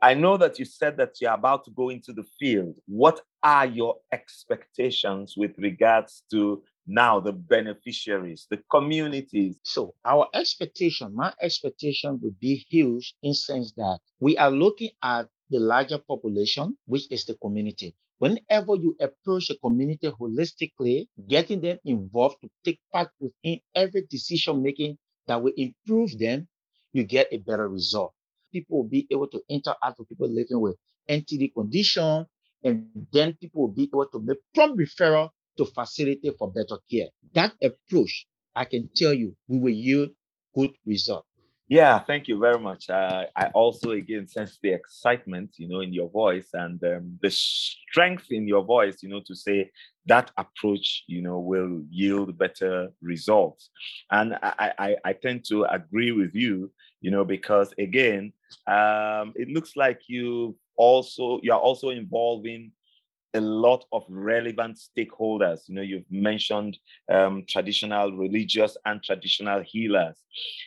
I 0.00 0.14
know 0.14 0.36
that 0.38 0.58
you 0.58 0.64
said 0.64 0.96
that 0.96 1.20
you're 1.20 1.34
about 1.34 1.64
to 1.64 1.70
go 1.70 1.90
into 1.90 2.12
the 2.12 2.24
field. 2.38 2.76
What 2.86 3.20
are 3.42 3.66
your 3.66 3.96
expectations 4.10 5.34
with 5.36 5.52
regards 5.58 6.22
to 6.30 6.62
now 6.86 7.20
the 7.20 7.32
beneficiaries, 7.32 8.46
the 8.50 8.58
communities. 8.70 9.56
So 9.62 9.94
our 10.04 10.28
expectation, 10.34 11.14
my 11.14 11.32
expectation 11.40 12.18
would 12.22 12.38
be 12.40 12.64
huge 12.68 13.14
in 13.22 13.34
sense 13.34 13.72
that 13.76 13.98
we 14.20 14.36
are 14.36 14.50
looking 14.50 14.90
at 15.02 15.28
the 15.50 15.58
larger 15.58 15.98
population, 15.98 16.76
which 16.86 17.10
is 17.10 17.24
the 17.24 17.34
community. 17.34 17.94
Whenever 18.18 18.76
you 18.76 18.96
approach 19.00 19.50
a 19.50 19.56
community 19.56 20.10
holistically, 20.10 21.08
getting 21.26 21.60
them 21.60 21.78
involved 21.84 22.36
to 22.42 22.50
take 22.64 22.78
part 22.92 23.08
within 23.18 23.60
every 23.74 24.06
decision 24.10 24.62
making 24.62 24.98
that 25.26 25.42
will 25.42 25.52
improve 25.56 26.18
them, 26.18 26.46
you 26.92 27.04
get 27.04 27.28
a 27.32 27.38
better 27.38 27.68
result. 27.68 28.12
People 28.52 28.78
will 28.78 28.88
be 28.88 29.06
able 29.10 29.28
to 29.28 29.40
interact 29.48 29.98
with 29.98 30.08
people 30.08 30.28
living 30.28 30.60
with 30.60 30.76
NTD 31.08 31.54
condition, 31.54 32.26
and 32.62 32.88
then 33.12 33.32
people 33.40 33.62
will 33.62 33.74
be 33.74 33.84
able 33.84 34.06
to 34.06 34.20
make 34.20 34.38
prompt 34.54 34.78
referral 34.78 35.30
to 35.56 35.64
facilitate 35.66 36.36
for 36.38 36.50
better 36.50 36.78
care. 36.90 37.08
That 37.34 37.52
approach, 37.62 38.26
I 38.54 38.64
can 38.64 38.88
tell 38.94 39.12
you, 39.12 39.36
we 39.48 39.58
will 39.58 39.70
yield 39.70 40.10
good 40.54 40.72
result. 40.86 41.24
Yeah, 41.70 42.00
thank 42.00 42.26
you 42.26 42.36
very 42.36 42.58
much. 42.58 42.90
Uh, 42.90 43.26
I 43.36 43.46
also 43.54 43.92
again 43.92 44.26
sense 44.26 44.58
the 44.60 44.72
excitement, 44.72 45.50
you 45.56 45.68
know, 45.68 45.82
in 45.82 45.92
your 45.92 46.10
voice 46.10 46.48
and 46.52 46.82
um, 46.82 47.16
the 47.22 47.30
strength 47.30 48.26
in 48.30 48.48
your 48.48 48.64
voice, 48.64 49.04
you 49.04 49.08
know, 49.08 49.20
to 49.24 49.36
say 49.36 49.70
that 50.06 50.32
approach, 50.36 51.04
you 51.06 51.22
know, 51.22 51.38
will 51.38 51.80
yield 51.88 52.36
better 52.36 52.88
results. 53.00 53.70
And 54.10 54.34
I, 54.42 54.72
I, 54.80 54.96
I 55.04 55.12
tend 55.12 55.44
to 55.50 55.62
agree 55.72 56.10
with 56.10 56.34
you, 56.34 56.72
you 57.02 57.12
know, 57.12 57.24
because 57.24 57.72
again, 57.78 58.32
um, 58.66 59.32
it 59.36 59.48
looks 59.48 59.76
like 59.76 60.00
you 60.08 60.56
also 60.76 61.38
you 61.44 61.52
are 61.52 61.60
also 61.60 61.90
involving 61.90 62.72
a 63.34 63.40
lot 63.40 63.84
of 63.92 64.04
relevant 64.08 64.78
stakeholders. 64.78 65.68
You 65.68 65.74
know, 65.76 65.82
you've 65.82 66.10
mentioned 66.10 66.78
um, 67.10 67.44
traditional 67.48 68.12
religious 68.12 68.76
and 68.84 69.02
traditional 69.02 69.62
healers, 69.62 70.16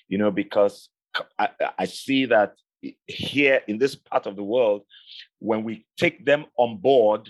you 0.07 0.17
know, 0.17 0.31
because 0.31 0.89
I, 1.37 1.49
I 1.77 1.85
see 1.85 2.25
that 2.25 2.55
here 3.07 3.61
in 3.67 3.77
this 3.77 3.95
part 3.95 4.25
of 4.25 4.35
the 4.35 4.43
world, 4.43 4.83
when 5.39 5.63
we 5.63 5.85
take 5.97 6.25
them 6.25 6.45
on 6.57 6.77
board, 6.77 7.29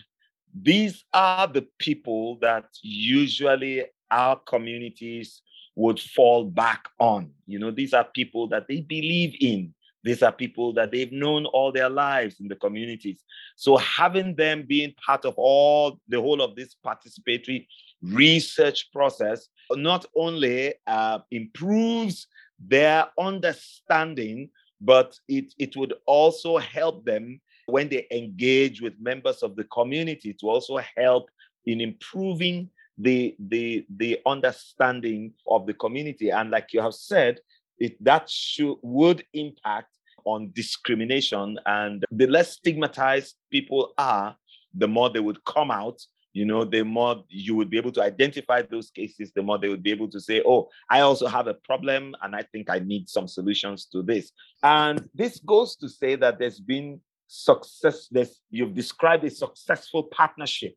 these 0.53 1.03
are 1.13 1.47
the 1.47 1.67
people 1.79 2.37
that 2.41 2.65
usually 2.81 3.85
our 4.11 4.35
communities 4.35 5.41
would 5.75 5.99
fall 5.99 6.45
back 6.45 6.87
on. 6.99 7.31
You 7.47 7.59
know, 7.59 7.71
these 7.71 7.93
are 7.93 8.03
people 8.03 8.47
that 8.49 8.67
they 8.67 8.81
believe 8.81 9.35
in. 9.39 9.73
These 10.03 10.21
are 10.21 10.31
people 10.31 10.73
that 10.73 10.91
they've 10.91 11.11
known 11.11 11.45
all 11.45 11.71
their 11.71 11.89
lives 11.89 12.39
in 12.39 12.47
the 12.47 12.55
communities. 12.55 13.23
So 13.55 13.77
having 13.77 14.35
them 14.35 14.65
being 14.67 14.93
part 15.05 15.25
of 15.25 15.33
all 15.37 15.99
the 16.07 16.19
whole 16.19 16.41
of 16.41 16.55
this 16.55 16.75
participatory 16.85 17.67
research 18.01 18.91
process 18.91 19.47
not 19.71 20.05
only 20.15 20.73
uh, 20.87 21.19
improves 21.31 22.27
their 22.59 23.07
understanding, 23.17 24.49
but 24.81 25.17
it, 25.29 25.53
it 25.57 25.75
would 25.77 25.93
also 26.05 26.57
help 26.57 27.05
them 27.05 27.39
when 27.67 27.87
they 27.87 28.05
engage 28.11 28.81
with 28.81 28.93
members 28.99 29.41
of 29.41 29.55
the 29.55 29.63
community 29.65 30.33
to 30.33 30.49
also 30.49 30.79
help 30.97 31.29
in 31.65 31.79
improving 31.79 32.69
the 32.97 33.35
the 33.47 33.85
the 33.97 34.19
understanding 34.25 35.33
of 35.47 35.65
the 35.65 35.73
community 35.73 36.29
and 36.29 36.51
like 36.51 36.73
you 36.73 36.81
have 36.81 36.93
said 36.93 37.39
it 37.79 38.01
that 38.03 38.29
should 38.29 38.75
would 38.81 39.23
impact 39.33 39.89
on 40.25 40.51
discrimination 40.53 41.57
and 41.65 42.05
the 42.11 42.27
less 42.27 42.53
stigmatized 42.53 43.35
people 43.51 43.93
are 43.97 44.35
the 44.73 44.87
more 44.87 45.09
they 45.09 45.19
would 45.19 45.43
come 45.45 45.69
out 45.69 45.99
you 46.33 46.45
know 46.45 46.63
the 46.65 46.83
more 46.83 47.23
you 47.29 47.55
would 47.55 47.69
be 47.69 47.77
able 47.77 47.91
to 47.91 48.01
identify 48.01 48.61
those 48.61 48.89
cases 48.89 49.31
the 49.35 49.41
more 49.41 49.57
they 49.57 49.69
would 49.69 49.83
be 49.83 49.91
able 49.91 50.09
to 50.09 50.19
say 50.19 50.41
oh 50.45 50.67
i 50.89 51.01
also 51.01 51.27
have 51.27 51.47
a 51.47 51.53
problem 51.53 52.15
and 52.23 52.35
i 52.35 52.41
think 52.51 52.69
i 52.69 52.79
need 52.79 53.07
some 53.07 53.27
solutions 53.27 53.85
to 53.85 54.01
this. 54.01 54.31
And 54.63 55.07
this 55.13 55.39
goes 55.39 55.75
to 55.77 55.89
say 55.89 56.15
that 56.15 56.39
there's 56.39 56.59
been 56.59 56.99
success 57.27 58.07
there's 58.11 58.39
you've 58.49 58.73
described 58.73 59.23
a 59.23 59.29
successful 59.29 60.03
partnership 60.03 60.75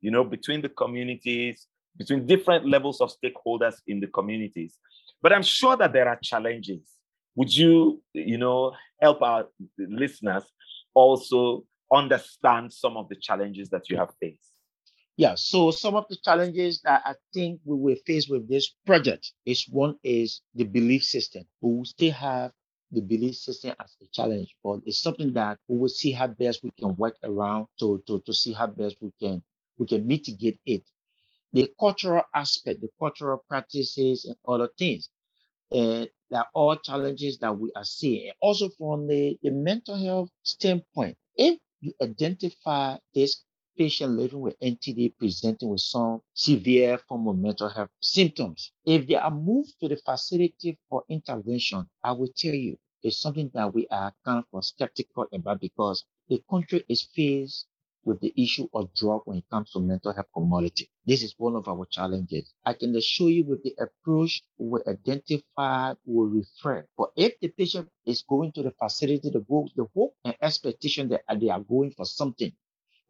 you 0.00 0.10
know 0.10 0.24
between 0.24 0.62
the 0.62 0.68
communities 0.68 1.66
between 1.96 2.26
different 2.26 2.66
levels 2.66 3.00
of 3.00 3.10
stakeholders 3.10 3.74
in 3.86 4.00
the 4.00 4.06
communities 4.06 4.78
but 5.22 5.32
i'm 5.32 5.42
sure 5.42 5.76
that 5.76 5.92
there 5.92 6.08
are 6.08 6.18
challenges 6.22 6.80
would 7.34 7.54
you 7.54 8.02
you 8.12 8.38
know 8.38 8.72
help 9.00 9.22
our 9.22 9.46
listeners 9.78 10.44
also 10.94 11.64
understand 11.92 12.72
some 12.72 12.96
of 12.96 13.08
the 13.08 13.16
challenges 13.16 13.68
that 13.70 13.88
you 13.88 13.96
have 13.96 14.10
faced 14.20 14.52
yeah, 15.18 15.34
so 15.34 15.72
some 15.72 15.96
of 15.96 16.04
the 16.08 16.16
challenges 16.24 16.80
that 16.84 17.02
I 17.04 17.14
think 17.34 17.60
we 17.64 17.74
will 17.74 17.96
face 18.06 18.28
with 18.28 18.48
this 18.48 18.72
project 18.86 19.32
is 19.44 19.66
one 19.68 19.96
is 20.04 20.42
the 20.54 20.62
belief 20.62 21.02
system. 21.02 21.42
We 21.60 21.84
still 21.86 22.12
have 22.12 22.52
the 22.92 23.00
belief 23.00 23.34
system 23.34 23.74
as 23.80 23.96
a 24.00 24.06
challenge, 24.12 24.54
but 24.62 24.78
it's 24.86 25.02
something 25.02 25.32
that 25.32 25.58
we 25.66 25.76
will 25.76 25.88
see 25.88 26.12
how 26.12 26.28
best 26.28 26.62
we 26.62 26.70
can 26.78 26.94
work 26.94 27.16
around 27.24 27.66
to, 27.80 28.00
to, 28.06 28.20
to 28.20 28.32
see 28.32 28.52
how 28.52 28.68
best 28.68 28.94
we 29.00 29.10
can 29.20 29.42
we 29.76 29.86
can 29.86 30.06
mitigate 30.06 30.60
it. 30.64 30.84
The 31.52 31.72
cultural 31.78 32.22
aspect, 32.34 32.80
the 32.80 32.90
cultural 32.98 33.44
practices 33.48 34.24
and 34.24 34.36
other 34.46 34.68
things. 34.78 35.10
Uh, 35.72 36.06
are 36.32 36.48
all 36.54 36.76
challenges 36.76 37.38
that 37.38 37.58
we 37.58 37.72
are 37.74 37.84
seeing. 37.84 38.32
Also 38.40 38.68
from 38.70 39.06
the, 39.06 39.38
the 39.42 39.50
mental 39.50 39.96
health 39.96 40.30
standpoint, 40.42 41.16
if 41.36 41.58
you 41.80 41.92
identify 42.02 42.96
this 43.14 43.44
patient 43.78 44.12
living 44.16 44.40
with 44.40 44.56
NTD 44.60 45.14
presenting 45.16 45.68
with 45.68 45.80
some 45.80 46.20
severe 46.34 46.98
form 46.98 47.28
of 47.28 47.38
mental 47.38 47.68
health 47.68 47.90
symptoms. 48.00 48.72
If 48.84 49.06
they 49.06 49.14
are 49.14 49.30
moved 49.30 49.74
to 49.80 49.88
the 49.88 49.96
facility 49.96 50.78
for 50.90 51.04
intervention, 51.08 51.88
I 52.02 52.12
will 52.12 52.28
tell 52.36 52.54
you, 52.54 52.76
it's 53.02 53.18
something 53.18 53.50
that 53.54 53.72
we 53.72 53.86
are 53.88 54.12
kind 54.24 54.44
of 54.52 54.64
skeptical 54.64 55.26
about 55.32 55.60
because 55.60 56.04
the 56.28 56.42
country 56.50 56.84
is 56.88 57.02
faced 57.04 57.66
with 58.04 58.20
the 58.20 58.32
issue 58.36 58.68
of 58.74 58.92
drug 58.94 59.22
when 59.24 59.38
it 59.38 59.44
comes 59.50 59.70
to 59.72 59.80
mental 59.80 60.12
health 60.12 60.28
commodity. 60.34 60.90
This 61.06 61.22
is 61.22 61.34
one 61.38 61.56
of 61.56 61.68
our 61.68 61.86
challenges. 61.86 62.52
I 62.64 62.74
can 62.74 62.94
assure 62.96 63.30
you 63.30 63.44
with 63.44 63.62
the 63.62 63.74
approach 63.78 64.42
we 64.58 64.80
identify, 64.86 65.94
we 66.06 66.40
refer. 66.40 66.86
But 66.96 67.10
if 67.16 67.38
the 67.40 67.48
patient 67.48 67.88
is 68.06 68.22
going 68.22 68.52
to 68.52 68.62
the 68.62 68.72
facility, 68.72 69.30
the 69.30 69.44
hope, 69.48 69.68
the 69.76 69.86
hope 69.94 70.14
and 70.24 70.34
expectation 70.42 71.08
that 71.10 71.22
they 71.40 71.50
are 71.50 71.60
going 71.60 71.92
for 71.92 72.06
something 72.06 72.52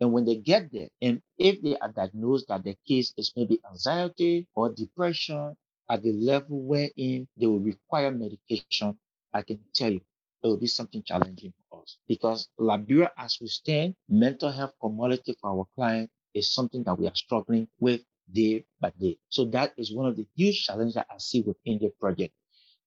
and 0.00 0.12
when 0.12 0.24
they 0.24 0.36
get 0.36 0.70
there, 0.72 0.88
and 1.02 1.22
if 1.38 1.62
they 1.62 1.76
are 1.78 1.90
diagnosed 1.92 2.48
that 2.48 2.64
the 2.64 2.76
case 2.86 3.14
is 3.16 3.32
maybe 3.36 3.60
anxiety 3.70 4.46
or 4.54 4.72
depression 4.72 5.56
at 5.90 6.02
the 6.02 6.12
level 6.12 6.62
wherein 6.62 7.28
they 7.36 7.46
will 7.46 7.60
require 7.60 8.10
medication, 8.12 8.98
I 9.32 9.42
can 9.42 9.60
tell 9.74 9.92
you 9.92 10.02
it 10.42 10.46
will 10.46 10.56
be 10.58 10.66
something 10.66 11.02
challenging 11.04 11.52
for 11.70 11.82
us. 11.82 11.98
Because 12.08 12.48
Liberia, 12.58 13.10
as 13.18 13.38
we 13.40 13.48
stand, 13.48 13.94
mental 14.08 14.50
health 14.50 14.72
commodity 14.80 15.34
for 15.40 15.50
our 15.50 15.66
client 15.74 16.10
is 16.34 16.52
something 16.52 16.82
that 16.84 16.98
we 16.98 17.06
are 17.06 17.14
struggling 17.14 17.68
with 17.80 18.02
day 18.32 18.64
by 18.80 18.92
day. 19.00 19.18
So 19.30 19.44
that 19.46 19.72
is 19.76 19.94
one 19.94 20.06
of 20.06 20.16
the 20.16 20.26
huge 20.36 20.64
challenges 20.66 20.94
that 20.94 21.06
I 21.10 21.18
see 21.18 21.40
within 21.42 21.78
the 21.78 21.90
project. 22.00 22.34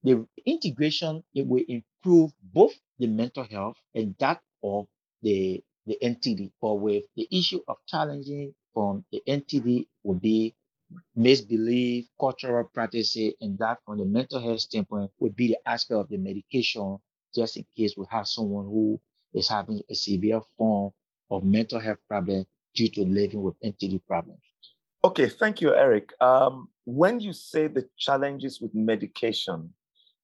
The 0.03 0.27
integration 0.45 1.23
it 1.33 1.47
will 1.47 1.63
improve 1.67 2.31
both 2.43 2.73
the 2.99 3.07
mental 3.07 3.43
health 3.45 3.77
and 3.95 4.15
that 4.19 4.41
of 4.63 4.87
the 5.21 5.63
the 5.87 5.97
NTD, 6.01 6.51
but 6.61 6.75
with 6.75 7.05
the 7.15 7.27
issue 7.31 7.61
of 7.67 7.77
challenging 7.87 8.53
from 8.73 9.03
the 9.11 9.21
NTD 9.27 9.87
would 10.03 10.21
be 10.21 10.55
misbelief, 11.15 12.07
cultural 12.19 12.65
practices, 12.73 13.33
and 13.41 13.57
that 13.59 13.79
from 13.85 13.97
the 13.97 14.05
mental 14.05 14.39
health 14.41 14.61
standpoint 14.61 15.11
would 15.19 15.35
be 15.35 15.47
the 15.49 15.57
aspect 15.67 15.99
of 15.99 16.09
the 16.09 16.17
medication, 16.17 16.97
just 17.33 17.57
in 17.57 17.65
case 17.77 17.95
we 17.97 18.05
have 18.09 18.27
someone 18.27 18.65
who 18.65 18.99
is 19.33 19.47
having 19.47 19.81
a 19.89 19.95
severe 19.95 20.41
form 20.57 20.91
of 21.29 21.43
mental 21.43 21.79
health 21.79 21.99
problem 22.07 22.45
due 22.75 22.89
to 22.89 23.01
living 23.03 23.41
with 23.41 23.59
NTD 23.61 24.01
problems. 24.07 24.41
Okay, 25.03 25.29
thank 25.29 25.61
you, 25.61 25.73
Eric. 25.73 26.11
Um, 26.21 26.69
when 26.85 27.19
you 27.19 27.33
say 27.33 27.67
the 27.67 27.87
challenges 27.97 28.61
with 28.61 28.73
medication, 28.75 29.73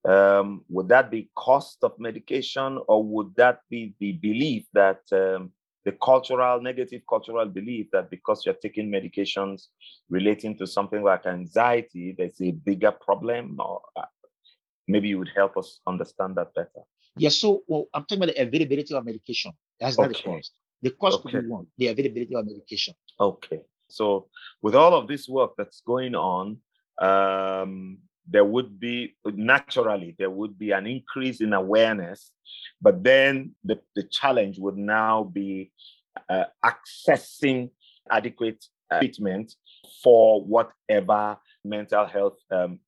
um, 0.08 0.64
would 0.70 0.88
that 0.90 1.10
be 1.10 1.30
cost 1.36 1.80
of 1.84 1.94
medication, 1.98 2.80
or 2.88 3.04
would 3.04 3.36
that 3.36 3.62
be 3.70 3.96
the 4.00 4.14
belief 4.14 4.66
that 4.74 5.02
um, 5.12 5.52
the 5.84 5.94
cultural, 6.04 6.62
negative 6.62 7.02
cultural 7.10 7.46
belief 7.46 7.88
that 7.92 8.10
because 8.10 8.46
you're 8.46 8.56
taking 8.56 8.92
medications 8.92 9.68
relating 10.10 10.58
to 10.58 10.68
something 10.68 11.02
like 11.02 11.26
anxiety, 11.26 12.14
there's 12.18 12.40
a 12.42 12.52
bigger 12.52 12.92
problem? 12.92 13.58
Or 13.60 13.82
uh, 13.96 14.06
maybe 14.88 15.08
you 15.10 15.18
would 15.20 15.32
help 15.36 15.58
us 15.58 15.80
understand 15.88 16.36
that 16.36 16.54
better. 16.54 16.84
Yeah, 17.18 17.30
so 17.30 17.64
well, 17.68 17.86
I'm 17.94 18.04
talking 18.04 18.24
about 18.24 18.36
the 18.36 18.42
availability 18.42 18.94
of 18.94 19.06
medication. 19.06 19.52
That's 19.80 19.98
not 19.98 20.10
okay. 20.10 20.22
the 20.24 20.30
cost. 20.30 20.52
The 20.82 20.92
cost 20.92 21.20
okay. 21.20 21.32
could 21.32 21.42
be 21.44 21.48
one, 21.48 21.68
the 21.78 21.88
availability 21.88 22.36
of 22.36 22.46
medication. 22.46 22.94
Okay. 23.20 23.62
So 23.90 24.28
with 24.62 24.76
all 24.76 24.94
of 24.94 25.08
this 25.08 25.28
work 25.28 25.54
that's 25.58 25.82
going 25.82 26.14
on, 26.14 26.58
um, 27.02 27.98
there 28.30 28.46
would 28.46 28.80
be 28.80 29.16
naturally 29.26 30.16
there 30.20 30.30
would 30.30 30.58
be 30.60 30.72
an 30.72 30.86
increase 30.86 31.42
in 31.42 31.54
awareness 31.54 32.32
but 32.82 33.04
then 33.04 33.56
the, 33.64 33.80
the 33.96 34.04
challenge 34.04 34.60
would 34.60 34.78
now 34.78 35.24
be 35.24 35.72
uh, 36.30 36.46
accessing 36.64 37.70
adequate 38.12 38.64
uh, 38.92 39.00
treatment 39.00 39.54
for 40.04 40.44
whatever 40.44 41.38
mental 41.64 42.06
health 42.06 42.38
um, 42.52 42.80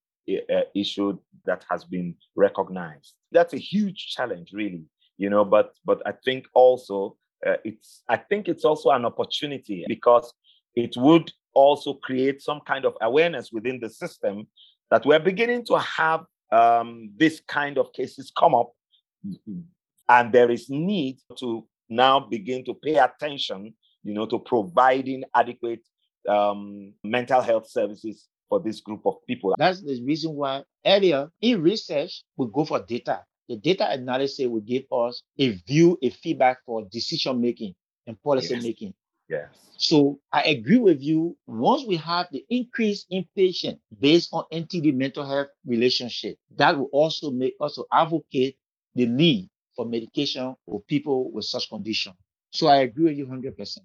issue 0.75 1.17
that 1.45 1.65
has 1.69 1.83
been 1.83 2.15
recognized. 2.35 3.13
That's 3.31 3.53
a 3.53 3.57
huge 3.57 4.13
challenge 4.15 4.51
really 4.53 4.85
you 5.19 5.29
know 5.29 5.45
but 5.45 5.73
but 5.85 6.01
i 6.07 6.13
think 6.25 6.47
also 6.55 7.15
uh, 7.45 7.57
it's 7.63 8.01
i 8.09 8.17
think 8.17 8.47
it's 8.47 8.65
also 8.65 8.89
an 8.89 9.05
opportunity 9.05 9.85
because 9.87 10.33
it 10.75 10.95
would 10.97 11.31
also 11.53 11.93
create 11.93 12.41
some 12.41 12.61
kind 12.61 12.85
of 12.85 12.95
awareness 13.01 13.51
within 13.51 13.79
the 13.79 13.89
system 13.89 14.47
that 14.89 15.05
we're 15.05 15.19
beginning 15.19 15.63
to 15.65 15.77
have 15.77 16.21
um, 16.51 17.11
this 17.15 17.41
kind 17.47 17.77
of 17.77 17.93
cases 17.93 18.31
come 18.35 18.55
up, 18.55 18.71
and 20.09 20.33
there 20.33 20.49
is 20.49 20.67
need 20.69 21.19
to 21.37 21.67
now 21.89 22.19
begin 22.19 22.65
to 22.65 22.73
pay 22.73 22.95
attention, 22.95 23.73
you 24.03 24.13
know, 24.15 24.25
to 24.25 24.39
providing 24.39 25.23
adequate 25.35 25.81
um, 26.27 26.93
mental 27.03 27.41
health 27.41 27.69
services 27.69 28.27
for 28.49 28.59
this 28.59 28.81
group 28.81 29.01
of 29.05 29.15
people. 29.27 29.55
That's 29.57 29.81
the 29.81 30.01
reason 30.03 30.33
why 30.33 30.63
earlier 30.85 31.29
in 31.41 31.62
research 31.62 32.23
we 32.35 32.47
go 32.53 32.65
for 32.65 32.83
data. 32.83 33.23
The 33.47 33.55
data 33.57 33.89
analysis 33.89 34.47
will 34.47 34.62
give 34.62 34.83
us 34.91 35.23
a 35.38 35.49
view, 35.67 35.97
a 36.01 36.09
feedback 36.09 36.57
for 36.65 36.83
decision 36.91 37.39
making 37.39 37.75
and 38.05 38.21
policy 38.21 38.55
yes. 38.55 38.63
making. 38.63 38.93
Yes. 39.27 39.47
So 39.77 40.19
I 40.33 40.43
agree 40.43 40.77
with 40.77 41.01
you. 41.01 41.38
Once 41.47 41.85
we 41.88 41.95
have 41.97 42.27
the 42.31 42.43
increase 42.49 43.05
in 43.09 43.25
patient 43.35 43.79
based 43.99 44.29
on 44.33 44.43
NTD 44.51 44.93
mental 44.93 45.25
health 45.25 45.47
relationship, 45.65 46.38
that 46.57 46.77
will 46.77 46.89
also 46.91 47.31
make 47.31 47.53
us 47.62 47.79
advocate 47.91 48.57
the 48.95 49.05
need 49.05 49.49
for 49.75 49.85
medication 49.85 50.55
for 50.65 50.81
people 50.81 51.31
with 51.31 51.45
such 51.45 51.69
condition. 51.69 52.13
So 52.51 52.67
I 52.67 52.77
agree 52.77 53.05
with 53.05 53.17
you 53.17 53.25
100%. 53.25 53.77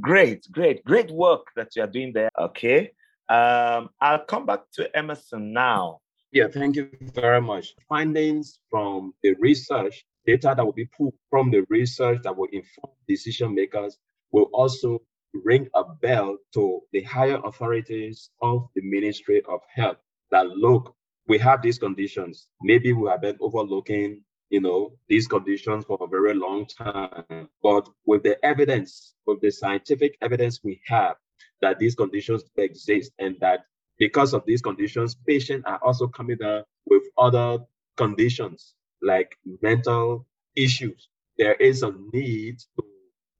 Great, 0.00 0.46
great, 0.50 0.82
great 0.84 1.10
work 1.10 1.48
that 1.54 1.76
you 1.76 1.82
are 1.82 1.88
doing 1.88 2.12
there. 2.14 2.30
Okay. 2.40 2.92
Um, 3.28 3.90
I'll 4.00 4.24
come 4.24 4.46
back 4.46 4.60
to 4.74 4.96
Emerson 4.96 5.52
now. 5.52 6.00
Yeah, 6.32 6.48
thank 6.48 6.76
you 6.76 6.90
very 7.00 7.42
much. 7.42 7.74
Findings 7.88 8.58
from 8.70 9.12
the 9.22 9.34
research, 9.38 10.04
data 10.26 10.54
that 10.56 10.64
will 10.64 10.72
be 10.72 10.86
pulled 10.86 11.14
from 11.28 11.50
the 11.50 11.66
research 11.68 12.20
that 12.24 12.36
will 12.36 12.48
inform 12.52 12.94
decision 13.06 13.54
makers 13.54 13.98
will 14.30 14.48
also 14.52 15.02
ring 15.34 15.68
a 15.74 15.84
bell 15.84 16.36
to 16.54 16.80
the 16.92 17.02
higher 17.02 17.40
authorities 17.44 18.30
of 18.40 18.68
the 18.74 18.82
Ministry 18.82 19.42
of 19.48 19.60
Health 19.74 19.98
that 20.30 20.46
look, 20.46 20.94
we 21.28 21.38
have 21.38 21.62
these 21.62 21.78
conditions. 21.78 22.48
Maybe 22.62 22.92
we 22.92 23.08
have 23.08 23.20
been 23.20 23.36
overlooking, 23.40 24.22
you 24.50 24.60
know, 24.60 24.92
these 25.08 25.26
conditions 25.28 25.84
for 25.84 25.98
a 26.00 26.06
very 26.06 26.34
long 26.34 26.66
time. 26.66 27.48
But 27.62 27.88
with 28.06 28.22
the 28.22 28.42
evidence, 28.44 29.14
with 29.26 29.40
the 29.40 29.50
scientific 29.50 30.16
evidence 30.20 30.60
we 30.64 30.80
have 30.86 31.16
that 31.62 31.78
these 31.78 31.94
conditions 31.94 32.44
exist 32.56 33.12
and 33.18 33.36
that 33.40 33.60
because 33.98 34.34
of 34.34 34.44
these 34.46 34.60
conditions, 34.60 35.16
patients 35.26 35.64
are 35.66 35.80
also 35.82 36.08
coming 36.08 36.36
down 36.36 36.64
with 36.86 37.02
other 37.16 37.58
conditions 37.96 38.74
like 39.00 39.36
mental 39.62 40.26
issues. 40.56 41.08
There 41.38 41.54
is 41.54 41.82
a 41.82 41.92
need 42.12 42.58
to 42.76 42.84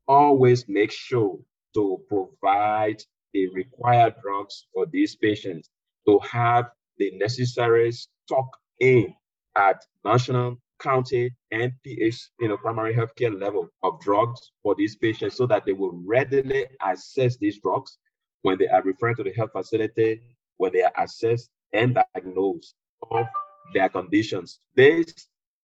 always 0.09 0.69
make 0.69 0.93
sure 0.93 1.39
to 1.75 1.99
provide 2.09 3.03
the 3.33 3.49
required 3.55 4.15
drugs 4.23 4.67
for 4.73 4.87
these 4.87 5.17
patients, 5.17 5.71
to 6.07 6.19
have 6.21 6.71
the 6.99 7.11
necessary 7.17 7.93
stock 7.93 8.49
in 8.81 9.15
at 9.57 9.83
national, 10.05 10.59
county, 10.81 11.31
and 11.51 11.73
PH, 11.85 12.31
you 12.41 12.49
know, 12.49 12.57
primary 12.57 12.95
healthcare 12.95 13.39
level 13.41 13.69
of 13.83 14.01
drugs 14.01 14.53
for 14.63 14.75
these 14.75 14.97
patients 14.97 15.37
so 15.37 15.47
that 15.47 15.65
they 15.65 15.73
will 15.73 16.03
readily 16.05 16.67
access 16.81 17.37
these 17.37 17.61
drugs 17.61 17.99
when 18.43 18.59
they 18.59 18.69
are 18.69 18.83
referred 18.83 19.17
to 19.17 19.23
the 19.23 19.33
health 19.33 19.53
facility, 19.53 20.21
when 20.57 20.73
they 20.73 20.83
are 20.83 20.93
assessed 20.99 21.51
and 21.73 21.97
diagnosed 22.15 22.75
of 23.11 23.27
their 23.75 23.89
conditions. 23.89 24.61
This 24.77 25.13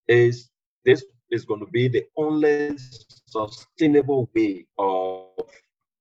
is 0.06 0.50
this 0.84 1.04
is 1.30 1.44
going 1.44 1.60
to 1.60 1.66
be 1.66 1.88
the 1.88 2.04
only 2.16 2.76
sustainable 3.26 4.30
way 4.34 4.66
of 4.78 5.26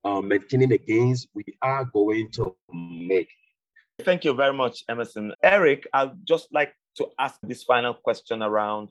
um, 0.05 0.27
maintaining 0.27 0.69
the 0.69 0.77
gains 0.77 1.27
we 1.33 1.43
are 1.61 1.83
going 1.85 2.31
to 2.31 2.55
make. 2.71 3.29
Thank 4.01 4.23
you 4.23 4.33
very 4.33 4.53
much, 4.53 4.83
Emerson. 4.87 5.33
Eric, 5.43 5.87
I'd 5.93 6.25
just 6.25 6.47
like 6.53 6.73
to 6.97 7.07
ask 7.19 7.37
this 7.43 7.63
final 7.63 7.93
question 7.93 8.41
around 8.41 8.89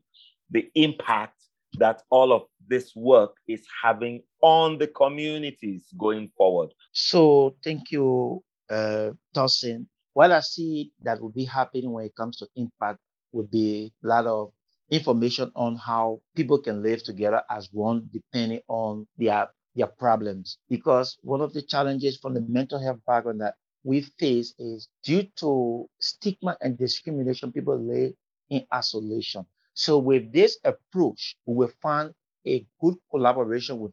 the 0.50 0.68
impact 0.74 1.40
that 1.74 2.02
all 2.10 2.32
of 2.32 2.42
this 2.68 2.94
work 2.96 3.36
is 3.48 3.64
having 3.82 4.22
on 4.42 4.78
the 4.78 4.86
communities 4.88 5.86
going 5.98 6.30
forward. 6.36 6.70
So, 6.92 7.56
thank 7.62 7.90
you, 7.90 8.42
uh, 8.70 9.10
Tosin. 9.34 9.86
What 10.14 10.32
I 10.32 10.40
see 10.40 10.92
that 11.02 11.20
will 11.20 11.30
be 11.32 11.44
happening 11.44 11.92
when 11.92 12.06
it 12.06 12.14
comes 12.16 12.38
to 12.38 12.48
impact 12.56 13.00
would 13.32 13.50
be 13.50 13.92
a 14.02 14.06
lot 14.06 14.26
of 14.26 14.52
information 14.90 15.50
on 15.56 15.76
how 15.76 16.20
people 16.34 16.58
can 16.60 16.82
live 16.82 17.02
together 17.02 17.42
as 17.50 17.68
one 17.72 18.08
depending 18.12 18.60
on 18.68 19.06
their 19.18 19.48
their 19.74 19.86
problems 19.88 20.58
because 20.70 21.18
one 21.22 21.40
of 21.42 21.52
the 21.52 21.60
challenges 21.62 22.16
from 22.18 22.34
the 22.34 22.40
mental 22.40 22.78
health 22.80 22.98
background 23.06 23.40
that 23.40 23.54
we 23.84 24.00
face 24.18 24.54
is 24.58 24.88
due 25.04 25.24
to 25.36 25.86
stigma 26.00 26.56
and 26.62 26.78
discrimination 26.78 27.52
people 27.52 27.76
live 27.78 28.12
in 28.48 28.64
isolation 28.72 29.44
so 29.76 29.98
with 29.98 30.32
this 30.32 30.58
approach 30.64 31.36
we 31.46 31.54
will 31.54 31.72
find 31.82 32.12
a 32.46 32.66
good 32.80 32.96
collaboration 33.10 33.78
with, 33.80 33.92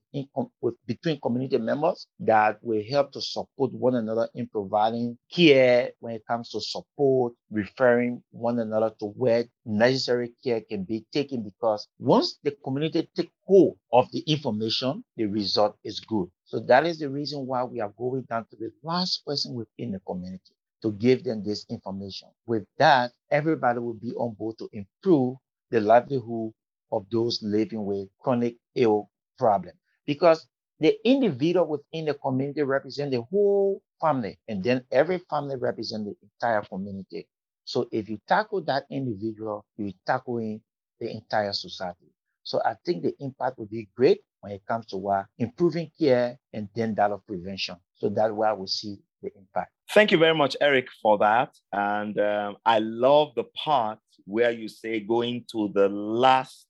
with 0.61 0.75
between 0.87 1.19
community 1.21 1.57
members 1.57 2.07
that 2.19 2.59
will 2.63 2.83
help 2.89 3.11
to 3.13 3.21
support 3.21 3.73
one 3.73 3.95
another 3.95 4.29
in 4.35 4.47
providing 4.47 5.17
care 5.31 5.91
when 6.01 6.15
it 6.15 6.23
comes 6.27 6.49
to 6.51 6.61
support, 6.61 7.33
referring 7.51 8.23
one 8.31 8.59
another 8.59 8.93
to 8.99 9.07
where 9.07 9.45
necessary 9.65 10.31
care 10.43 10.61
can 10.61 10.83
be 10.83 11.05
taken 11.13 11.43
because 11.43 11.87
once 11.99 12.39
the 12.43 12.51
community 12.63 13.09
take 13.15 13.31
hold 13.45 13.77
of 13.91 14.11
the 14.11 14.21
information, 14.21 15.03
the 15.17 15.25
result 15.25 15.77
is 15.83 15.99
good. 16.01 16.29
So 16.45 16.59
that 16.61 16.85
is 16.85 16.99
the 16.99 17.09
reason 17.09 17.47
why 17.47 17.63
we 17.65 17.81
are 17.81 17.93
going 17.97 18.23
down 18.29 18.45
to 18.51 18.57
the 18.57 18.71
last 18.83 19.25
person 19.25 19.55
within 19.55 19.91
the 19.93 19.99
community 20.01 20.53
to 20.83 20.91
give 20.93 21.23
them 21.23 21.43
this 21.43 21.65
information. 21.69 22.29
With 22.45 22.65
that, 22.79 23.13
everybody 23.31 23.79
will 23.79 23.95
be 23.95 24.13
on 24.13 24.33
board 24.35 24.57
to 24.59 24.69
improve 24.73 25.37
the 25.73 25.81
livelihood 25.81 26.53
of 26.91 27.05
those 27.11 27.41
living 27.43 27.85
with 27.85 28.09
chronic 28.19 28.57
ill 28.75 29.09
problem. 29.37 29.73
Because 30.05 30.47
the 30.79 30.97
individual 31.05 31.67
within 31.67 32.05
the 32.05 32.15
community 32.15 32.63
represent 32.63 33.11
the 33.11 33.21
whole 33.23 33.81
family 34.01 34.39
and 34.47 34.63
then 34.63 34.85
every 34.91 35.19
family 35.29 35.57
represent 35.57 36.05
the 36.05 36.15
entire 36.23 36.61
community. 36.63 37.27
So 37.65 37.87
if 37.91 38.09
you 38.09 38.19
tackle 38.27 38.61
that 38.65 38.85
individual 38.91 39.65
you're 39.77 39.91
tackling 40.07 40.61
the 40.99 41.11
entire 41.11 41.53
society. 41.53 42.13
So 42.43 42.61
i 42.65 42.75
think 42.85 43.03
the 43.03 43.13
impact 43.19 43.57
will 43.57 43.67
be 43.67 43.89
great 43.95 44.21
when 44.41 44.53
it 44.53 44.65
comes 44.67 44.85
to 44.87 45.09
uh, 45.09 45.23
improving 45.39 45.91
care 45.99 46.39
and 46.53 46.69
then 46.75 46.95
that 46.95 47.11
of 47.11 47.25
prevention. 47.27 47.77
So 47.95 48.09
that's 48.09 48.33
where 48.33 48.55
we 48.55 48.67
see 48.67 48.97
the 49.23 49.31
impact 49.35 49.71
Thank 49.93 50.11
you 50.11 50.17
very 50.17 50.33
much, 50.33 50.57
Eric, 50.59 50.87
for 51.03 51.19
that. 51.19 51.55
And 51.71 52.19
um, 52.19 52.57
I 52.65 52.79
love 52.79 53.35
the 53.35 53.43
part 53.63 53.99
where 54.25 54.49
you 54.49 54.67
say 54.67 54.99
going 55.01 55.45
to 55.51 55.69
the 55.75 55.87
last 55.87 56.65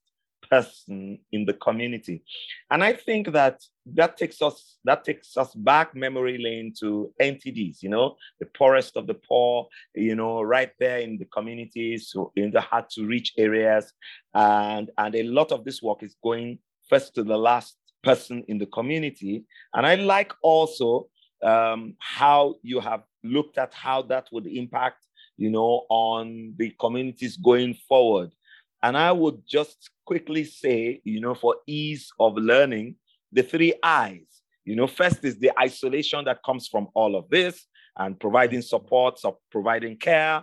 person 0.50 1.18
in 1.32 1.46
the 1.46 1.54
community. 1.54 2.22
And 2.70 2.84
I 2.84 2.92
think 2.92 3.32
that 3.32 3.62
that 3.94 4.18
takes 4.18 4.42
us 4.42 4.76
that 4.84 5.04
takes 5.04 5.38
us 5.38 5.54
back 5.54 5.96
memory 5.96 6.36
lane 6.36 6.74
to 6.80 7.14
NTDs, 7.18 7.82
you 7.82 7.88
know, 7.88 8.16
the 8.40 8.46
poorest 8.58 8.98
of 8.98 9.06
the 9.06 9.14
poor, 9.14 9.68
you 9.94 10.14
know, 10.14 10.42
right 10.42 10.72
there 10.78 10.98
in 10.98 11.16
the 11.16 11.24
communities, 11.26 12.10
so 12.10 12.30
in 12.36 12.50
the 12.50 12.60
hard 12.60 12.90
to 12.90 13.06
reach 13.06 13.32
areas. 13.38 13.90
And, 14.34 14.90
and 14.98 15.14
a 15.14 15.22
lot 15.22 15.50
of 15.50 15.64
this 15.64 15.80
work 15.80 16.02
is 16.02 16.14
going 16.22 16.58
first 16.90 17.14
to 17.14 17.22
the 17.22 17.38
last 17.38 17.76
person 18.02 18.44
in 18.48 18.58
the 18.58 18.66
community. 18.66 19.44
And 19.72 19.86
I 19.86 19.94
like 19.94 20.32
also 20.42 21.08
um, 21.44 21.94
how 21.98 22.56
you 22.62 22.80
have 22.80 23.02
looked 23.22 23.58
at 23.58 23.72
how 23.74 24.02
that 24.02 24.28
would 24.32 24.46
impact, 24.46 25.06
you 25.36 25.50
know, 25.50 25.86
on 25.88 26.54
the 26.56 26.74
communities 26.80 27.36
going 27.36 27.74
forward. 27.88 28.30
And 28.82 28.96
I 28.96 29.12
would 29.12 29.42
just 29.46 29.90
quickly 30.04 30.44
say, 30.44 31.00
you 31.04 31.20
know, 31.20 31.34
for 31.34 31.56
ease 31.66 32.10
of 32.18 32.36
learning, 32.36 32.96
the 33.32 33.42
three 33.42 33.74
I's. 33.82 34.26
You 34.64 34.76
know, 34.76 34.86
first 34.86 35.24
is 35.24 35.38
the 35.38 35.52
isolation 35.60 36.24
that 36.24 36.42
comes 36.44 36.68
from 36.68 36.88
all 36.94 37.16
of 37.16 37.28
this 37.28 37.66
and 37.98 38.18
providing 38.18 38.62
support, 38.62 39.18
so 39.18 39.38
providing 39.50 39.96
care, 39.96 40.42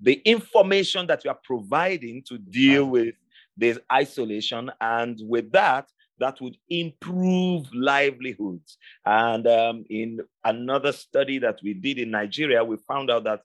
the 0.00 0.14
information 0.24 1.06
that 1.06 1.24
you 1.24 1.30
are 1.30 1.38
providing 1.42 2.22
to 2.28 2.38
deal 2.38 2.84
with 2.86 3.14
this 3.56 3.78
isolation. 3.90 4.70
And 4.80 5.18
with 5.22 5.52
that, 5.52 5.88
that 6.18 6.40
would 6.40 6.56
improve 6.68 7.66
livelihoods. 7.74 8.76
And 9.04 9.46
um, 9.46 9.84
in 9.90 10.20
another 10.44 10.92
study 10.92 11.38
that 11.38 11.58
we 11.62 11.74
did 11.74 11.98
in 11.98 12.10
Nigeria, 12.10 12.62
we 12.64 12.76
found 12.88 13.10
out 13.10 13.24
that 13.24 13.40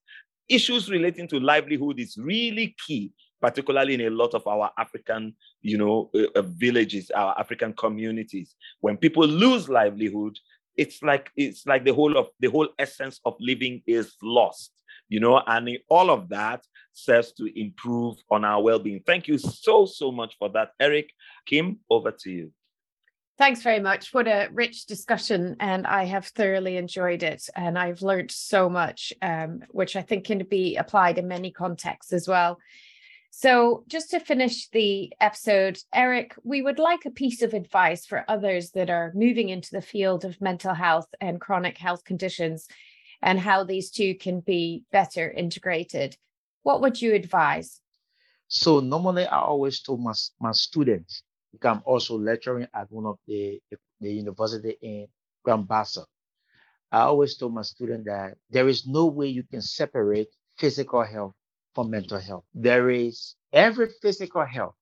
issues 0.49 0.89
relating 0.89 1.27
to 1.29 1.39
livelihood 1.39 1.99
is 1.99 2.17
really 2.17 2.75
key 2.85 3.11
particularly 3.41 3.93
in 3.93 4.01
a 4.01 4.09
lot 4.09 4.33
of 4.33 4.45
our 4.47 4.71
African, 4.77 5.35
you 5.61 5.77
know, 5.77 6.09
uh, 6.15 6.39
uh, 6.39 6.41
villages, 6.41 7.11
our 7.11 7.37
African 7.39 7.73
communities. 7.73 8.55
When 8.81 8.97
people 8.97 9.27
lose 9.27 9.69
livelihood, 9.69 10.37
it's 10.75 11.01
like 11.01 11.31
it's 11.35 11.65
like 11.65 11.83
the 11.83 11.93
whole 11.93 12.17
of 12.17 12.27
the 12.39 12.49
whole 12.49 12.69
essence 12.77 13.19
of 13.25 13.35
living 13.39 13.81
is 13.87 14.13
lost, 14.21 14.71
you 15.09 15.19
know, 15.19 15.41
and 15.47 15.69
all 15.89 16.09
of 16.09 16.29
that 16.29 16.63
serves 16.93 17.31
to 17.33 17.59
improve 17.59 18.15
on 18.29 18.45
our 18.45 18.61
well-being. 18.61 19.01
Thank 19.05 19.27
you 19.27 19.37
so 19.37 19.85
so 19.85 20.11
much 20.11 20.35
for 20.37 20.49
that, 20.49 20.71
Eric. 20.79 21.11
Kim, 21.45 21.79
over 21.89 22.11
to 22.11 22.31
you. 22.31 22.51
Thanks 23.37 23.61
very 23.61 23.79
much. 23.79 24.15
What 24.15 24.27
a 24.27 24.49
rich 24.51 24.87
discussion, 24.87 25.57
and 25.59 25.85
I 25.85 26.05
have 26.05 26.25
thoroughly 26.25 26.75
enjoyed 26.75 27.21
it. 27.21 27.47
And 27.55 27.77
I've 27.77 28.01
learned 28.01 28.31
so 28.31 28.67
much, 28.67 29.13
um, 29.21 29.61
which 29.69 29.95
I 29.95 30.01
think 30.01 30.25
can 30.25 30.43
be 30.45 30.75
applied 30.75 31.19
in 31.19 31.27
many 31.27 31.51
contexts 31.51 32.13
as 32.13 32.27
well. 32.27 32.57
So, 33.29 33.83
just 33.87 34.09
to 34.11 34.19
finish 34.19 34.69
the 34.69 35.13
episode, 35.21 35.77
Eric, 35.93 36.33
we 36.43 36.63
would 36.63 36.79
like 36.79 37.05
a 37.05 37.11
piece 37.11 37.43
of 37.43 37.53
advice 37.53 38.07
for 38.07 38.25
others 38.27 38.71
that 38.71 38.89
are 38.89 39.11
moving 39.13 39.49
into 39.49 39.69
the 39.69 39.81
field 39.81 40.25
of 40.25 40.41
mental 40.41 40.73
health 40.73 41.07
and 41.21 41.39
chronic 41.39 41.77
health 41.77 42.03
conditions 42.03 42.67
and 43.21 43.39
how 43.39 43.63
these 43.63 43.91
two 43.91 44.15
can 44.15 44.39
be 44.39 44.83
better 44.91 45.29
integrated. 45.29 46.17
What 46.63 46.81
would 46.81 46.99
you 46.99 47.13
advise? 47.13 47.81
So, 48.47 48.79
normally, 48.79 49.27
I 49.27 49.41
always 49.41 49.79
told 49.81 50.01
my, 50.01 50.13
my 50.39 50.53
students, 50.53 51.21
I'm 51.65 51.81
also 51.85 52.17
lecturing 52.17 52.67
at 52.73 52.91
one 52.91 53.05
of 53.05 53.17
the, 53.27 53.59
the 53.99 54.11
university 54.11 54.77
in 54.81 55.07
Grand 55.43 55.67
Bassa. 55.67 56.05
I 56.91 57.01
always 57.01 57.37
told 57.37 57.53
my 57.53 57.63
students 57.63 58.05
that 58.07 58.37
there 58.49 58.67
is 58.67 58.87
no 58.87 59.07
way 59.07 59.27
you 59.27 59.43
can 59.43 59.61
separate 59.61 60.29
physical 60.57 61.03
health 61.03 61.33
from 61.75 61.89
mental 61.91 62.19
health. 62.19 62.45
There 62.53 62.89
is 62.89 63.35
every 63.53 63.89
physical 64.01 64.45
health 64.45 64.75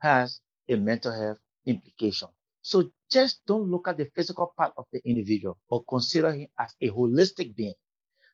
has 0.00 0.40
a 0.68 0.76
mental 0.76 1.12
health 1.12 1.38
implication. 1.66 2.28
So 2.62 2.90
just 3.10 3.40
don't 3.46 3.70
look 3.70 3.88
at 3.88 3.96
the 3.98 4.10
physical 4.14 4.52
part 4.56 4.72
of 4.76 4.86
the 4.92 5.00
individual 5.04 5.58
or 5.68 5.84
consider 5.88 6.32
him 6.32 6.48
as 6.58 6.74
a 6.80 6.90
holistic 6.90 7.56
being. 7.56 7.74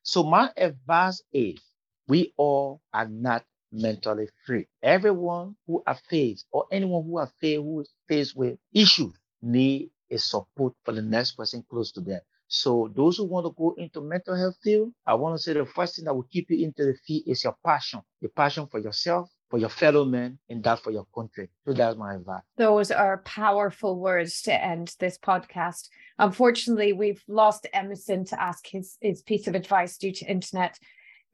So 0.03 0.23
my 0.23 0.51
advice 0.57 1.21
is 1.33 1.59
we 2.07 2.33
all 2.37 2.81
are 2.93 3.07
not 3.07 3.45
mentally 3.75 4.27
free. 4.45 4.67
Everyone 4.81 5.55
who 5.67 5.83
are 5.85 5.97
faced 6.09 6.45
or 6.51 6.65
anyone 6.71 7.03
who 7.03 7.17
are 7.17 7.31
faced 7.39 7.61
who 7.61 7.81
is 7.81 7.89
faced 8.07 8.35
with 8.35 8.57
issues 8.73 9.13
need 9.41 9.89
a 10.09 10.17
support 10.17 10.73
for 10.83 10.93
the 10.93 11.01
next 11.01 11.33
person 11.33 11.63
close 11.69 11.91
to 11.93 12.01
them. 12.01 12.21
So 12.47 12.91
those 12.95 13.17
who 13.17 13.25
want 13.25 13.45
to 13.47 13.53
go 13.57 13.73
into 13.77 14.01
mental 14.01 14.35
health 14.35 14.57
field, 14.63 14.93
I 15.05 15.15
want 15.15 15.35
to 15.35 15.41
say 15.41 15.53
the 15.53 15.65
first 15.65 15.95
thing 15.95 16.05
that 16.05 16.13
will 16.13 16.27
keep 16.31 16.49
you 16.49 16.63
into 16.63 16.85
the 16.85 16.95
field 17.05 17.23
is 17.27 17.43
your 17.43 17.55
passion, 17.65 18.01
your 18.21 18.29
passion 18.29 18.67
for 18.67 18.79
yourself, 18.79 19.29
for 19.49 19.57
your 19.57 19.69
fellow 19.69 20.05
men, 20.05 20.37
and 20.49 20.63
that 20.63 20.79
for 20.79 20.91
your 20.91 21.07
country. 21.13 21.49
So 21.65 21.73
that's 21.73 21.97
my 21.97 22.15
advice. 22.15 22.43
Those 22.57 22.91
are 22.91 23.23
powerful 23.25 23.99
words 23.99 24.41
to 24.43 24.63
end 24.63 24.95
this 24.99 25.17
podcast. 25.17 25.89
Unfortunately, 26.19 26.93
we've 26.93 27.23
lost 27.27 27.67
Emerson 27.73 28.25
to 28.25 28.41
ask 28.41 28.67
his, 28.67 28.97
his 29.01 29.21
piece 29.23 29.47
of 29.47 29.55
advice 29.55 29.97
due 29.97 30.13
to 30.13 30.25
internet. 30.25 30.77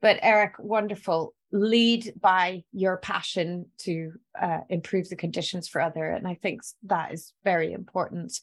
But 0.00 0.18
Eric, 0.22 0.54
wonderful. 0.58 1.34
Lead 1.52 2.12
by 2.20 2.64
your 2.72 2.96
passion 2.96 3.66
to 3.78 4.12
uh, 4.40 4.60
improve 4.68 5.08
the 5.08 5.16
conditions 5.16 5.68
for 5.68 5.80
other 5.80 6.06
and 6.06 6.26
i 6.26 6.34
think 6.34 6.62
that 6.82 7.12
is 7.12 7.32
very 7.44 7.72
important. 7.72 8.38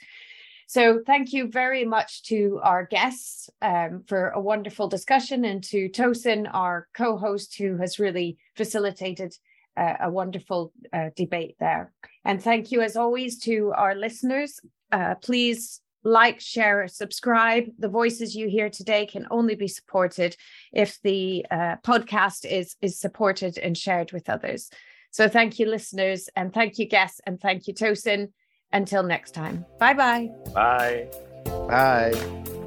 So 0.70 1.02
thank 1.04 1.34
you 1.34 1.48
very 1.48 1.84
much 1.84 2.22
to 2.26 2.60
our 2.62 2.86
guests 2.86 3.50
um, 3.60 4.04
for 4.08 4.30
a 4.30 4.40
wonderful 4.40 4.88
discussion 4.88 5.44
and 5.44 5.64
to 5.64 5.90
tosin 5.90 6.48
our 6.54 6.88
co-host 6.94 7.58
who 7.58 7.78
has 7.78 7.98
really 7.98 8.38
facilitated 8.56 9.34
uh, 9.76 9.96
a 10.02 10.12
wonderful 10.12 10.72
uh, 10.94 11.10
debate 11.16 11.56
there. 11.60 11.92
And 12.24 12.40
thank 12.40 12.72
you 12.72 12.82
as 12.82 12.96
always 12.96 13.40
to 13.46 13.74
our 13.76 13.96
listeners. 13.96 14.60
Uh, 14.92 15.16
please 15.16 15.82
like, 16.04 16.40
share, 16.40 16.88
subscribe. 16.88 17.66
The 17.78 17.90
voices 17.90 18.36
you 18.36 18.48
hear 18.48 18.70
today 18.70 19.06
can 19.06 19.28
only 19.32 19.56
be 19.56 19.68
supported 19.68 20.36
if 20.72 21.00
the 21.04 21.46
uh, 21.52 21.76
podcast 21.84 22.46
is 22.46 22.76
is 22.82 23.00
supported 23.00 23.58
and 23.58 23.78
shared 23.78 24.12
with 24.12 24.30
others. 24.30 24.70
So 25.12 25.28
thank 25.28 25.60
you, 25.60 25.66
listeners, 25.66 26.30
and 26.36 26.54
thank 26.54 26.78
you, 26.78 26.86
guests, 26.86 27.20
and 27.26 27.40
thank 27.40 27.68
you, 27.68 27.74
Tosin. 27.74 28.32
Until 28.72 29.02
next 29.02 29.32
time. 29.32 29.66
Bye-bye. 29.80 30.30
Bye. 30.54 31.08
Bye. 31.68 32.59